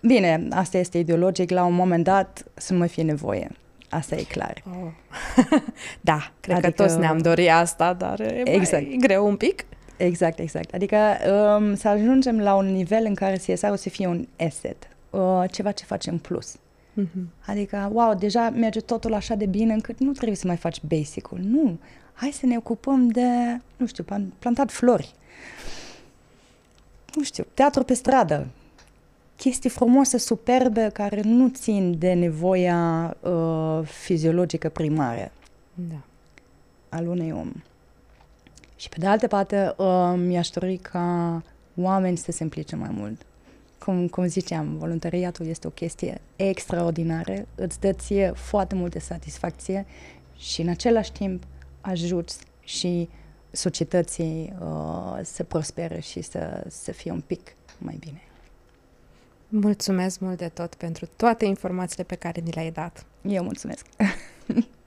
bine, 0.00 0.46
asta 0.50 0.78
este 0.78 0.98
ideologic, 0.98 1.50
la 1.50 1.64
un 1.64 1.74
moment 1.74 2.04
dat 2.04 2.44
să 2.54 2.72
nu 2.72 2.78
mai 2.78 2.88
fie 2.88 3.02
nevoie. 3.02 3.50
Asta 3.88 4.14
e 4.14 4.22
clar. 4.22 4.62
Oh. 4.66 4.90
da, 6.00 6.32
cred 6.40 6.56
adică, 6.56 6.70
că 6.70 6.82
toți 6.82 6.98
ne-am 6.98 7.18
dorit 7.18 7.50
asta, 7.50 7.92
dar 7.92 8.20
e 8.20 8.42
exact. 8.44 8.86
mai 8.86 8.96
greu 9.00 9.26
un 9.26 9.36
pic. 9.36 9.64
Exact, 9.96 10.38
exact. 10.38 10.74
Adică 10.74 10.96
um, 11.56 11.74
să 11.74 11.88
ajungem 11.88 12.40
la 12.40 12.54
un 12.54 12.66
nivel 12.66 13.04
în 13.04 13.14
care 13.14 13.36
CSR-ul 13.46 13.76
să 13.76 13.88
fie 13.88 14.06
un 14.06 14.28
asset, 14.38 14.88
uh, 15.10 15.44
ceva 15.50 15.70
ce 15.70 15.84
face 15.84 16.10
în 16.10 16.18
plus. 16.18 16.56
Mm-hmm. 16.56 17.46
Adică, 17.46 17.90
wow, 17.92 18.14
deja 18.14 18.50
merge 18.50 18.80
totul 18.80 19.14
așa 19.14 19.34
de 19.34 19.46
bine 19.46 19.72
încât 19.72 19.98
nu 19.98 20.12
trebuie 20.12 20.36
să 20.36 20.46
mai 20.46 20.56
faci 20.56 20.80
basic-ul. 20.82 21.38
Nu, 21.42 21.78
hai 22.12 22.30
să 22.30 22.46
ne 22.46 22.56
ocupăm 22.56 23.08
de, 23.08 23.60
nu 23.76 23.86
știu, 23.86 24.04
plantat 24.38 24.70
flori 24.70 25.14
nu 27.18 27.24
știu, 27.24 27.46
teatru 27.54 27.82
pe 27.82 27.94
stradă, 27.94 28.46
chestii 29.36 29.70
frumoase, 29.70 30.18
superbe, 30.18 30.90
care 30.92 31.20
nu 31.20 31.48
țin 31.48 31.98
de 31.98 32.12
nevoia 32.12 33.16
uh, 33.20 33.80
fiziologică 33.84 34.68
primară 34.68 35.32
da. 35.74 36.00
al 36.88 37.06
unui 37.06 37.30
om. 37.30 37.52
Și 38.76 38.88
pe 38.88 38.96
de 38.98 39.06
altă 39.06 39.26
parte, 39.26 39.74
uh, 39.76 40.14
mi-aș 40.16 40.48
dori 40.48 40.76
ca 40.76 41.42
oameni 41.76 42.16
să 42.16 42.32
se 42.32 42.42
implice 42.42 42.76
mai 42.76 42.90
mult. 42.92 43.26
Cum, 43.78 44.08
cum 44.08 44.26
ziceam, 44.26 44.76
voluntariatul 44.78 45.46
este 45.46 45.66
o 45.66 45.70
chestie 45.70 46.20
extraordinară, 46.36 47.46
îți 47.54 47.80
dă 47.80 47.92
ție 47.92 48.32
foarte 48.34 48.74
multe 48.74 48.98
satisfacție 48.98 49.86
și 50.36 50.60
în 50.60 50.68
același 50.68 51.12
timp 51.12 51.42
ajuți 51.80 52.38
și 52.60 53.08
societății 53.50 54.52
uh, 54.60 55.20
să 55.22 55.44
prospere 55.44 56.00
și 56.00 56.20
să, 56.20 56.64
să 56.68 56.92
fie 56.92 57.10
un 57.10 57.20
pic 57.20 57.54
mai 57.78 57.96
bine. 58.00 58.22
Mulțumesc 59.48 60.20
mult 60.20 60.38
de 60.38 60.48
tot 60.48 60.74
pentru 60.74 61.08
toate 61.16 61.44
informațiile 61.44 62.04
pe 62.04 62.14
care 62.14 62.40
ni 62.40 62.50
le-ai 62.50 62.70
dat. 62.70 63.06
Eu 63.22 63.42
mulțumesc. 63.42 63.86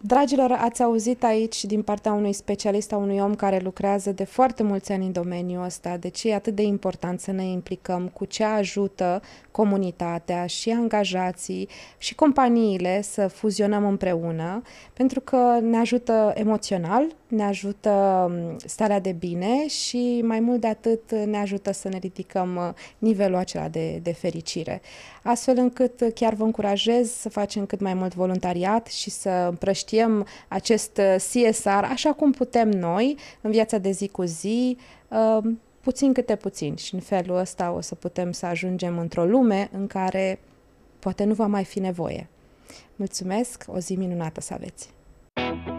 Dragilor, 0.00 0.52
ați 0.52 0.82
auzit 0.82 1.24
aici 1.24 1.64
din 1.64 1.82
partea 1.82 2.12
unui 2.12 2.32
specialist, 2.32 2.92
a 2.92 2.96
unui 2.96 3.18
om 3.18 3.34
care 3.34 3.58
lucrează 3.58 4.12
de 4.12 4.24
foarte 4.24 4.62
mulți 4.62 4.92
ani 4.92 5.06
în 5.06 5.12
domeniul 5.12 5.64
ăsta, 5.64 5.96
de 5.96 6.08
ce 6.08 6.28
e 6.28 6.34
atât 6.34 6.54
de 6.54 6.62
important 6.62 7.20
să 7.20 7.32
ne 7.32 7.44
implicăm, 7.44 8.08
cu 8.08 8.24
ce 8.24 8.44
ajută 8.44 9.22
comunitatea 9.50 10.46
și 10.46 10.70
angajații 10.70 11.68
și 11.98 12.14
companiile 12.14 13.02
să 13.02 13.26
fuzionăm 13.26 13.86
împreună, 13.86 14.62
pentru 14.92 15.20
că 15.20 15.58
ne 15.60 15.76
ajută 15.76 16.32
emoțional, 16.34 17.04
ne 17.28 17.42
ajută 17.42 18.26
mm, 18.30 18.56
starea 18.66 19.00
de 19.00 19.12
bine 19.12 19.66
și 19.66 20.20
mai 20.24 20.40
mult 20.40 20.60
de 20.60 20.66
atât 20.66 21.12
ne 21.12 21.36
ajută 21.36 21.72
să 21.72 21.88
ne 21.88 21.98
ridicăm 21.98 22.56
uh, 22.56 22.68
nivelul 22.98 23.36
acela 23.36 23.68
de, 23.68 24.00
de 24.02 24.12
fericire. 24.12 24.80
Astfel 25.22 25.58
încât 25.58 26.10
chiar 26.14 26.34
vă 26.34 26.44
încurajez 26.44 27.10
să 27.10 27.28
facem 27.28 27.66
cât 27.66 27.80
mai 27.80 27.94
mult 27.94 28.14
voluntariat 28.14 28.86
și 28.86 29.10
să 29.10 29.52
împrăștiem 29.86 30.26
acest 30.48 30.98
uh, 30.98 31.14
CSR 31.16 31.84
așa 31.84 32.12
cum 32.12 32.32
putem 32.32 32.70
noi 32.70 33.16
în 33.40 33.50
viața 33.50 33.78
de 33.78 33.90
zi 33.90 34.08
cu 34.08 34.22
zi, 34.22 34.76
uh, 35.08 35.52
puțin 35.80 36.12
câte 36.12 36.36
puțin 36.36 36.76
și 36.76 36.94
în 36.94 37.00
felul 37.00 37.36
ăsta 37.36 37.70
o 37.70 37.80
să 37.80 37.94
putem 37.94 38.32
să 38.32 38.46
ajungem 38.46 38.98
într-o 38.98 39.24
lume 39.24 39.68
în 39.72 39.86
care 39.86 40.38
poate 40.98 41.24
nu 41.24 41.34
va 41.34 41.46
mai 41.46 41.64
fi 41.64 41.80
nevoie. 41.80 42.28
Mulțumesc, 42.96 43.64
o 43.66 43.78
zi 43.78 43.94
minunată 43.94 44.40
să 44.40 44.54
aveți! 44.54 44.94
thank 45.38 45.66
you 45.66 45.75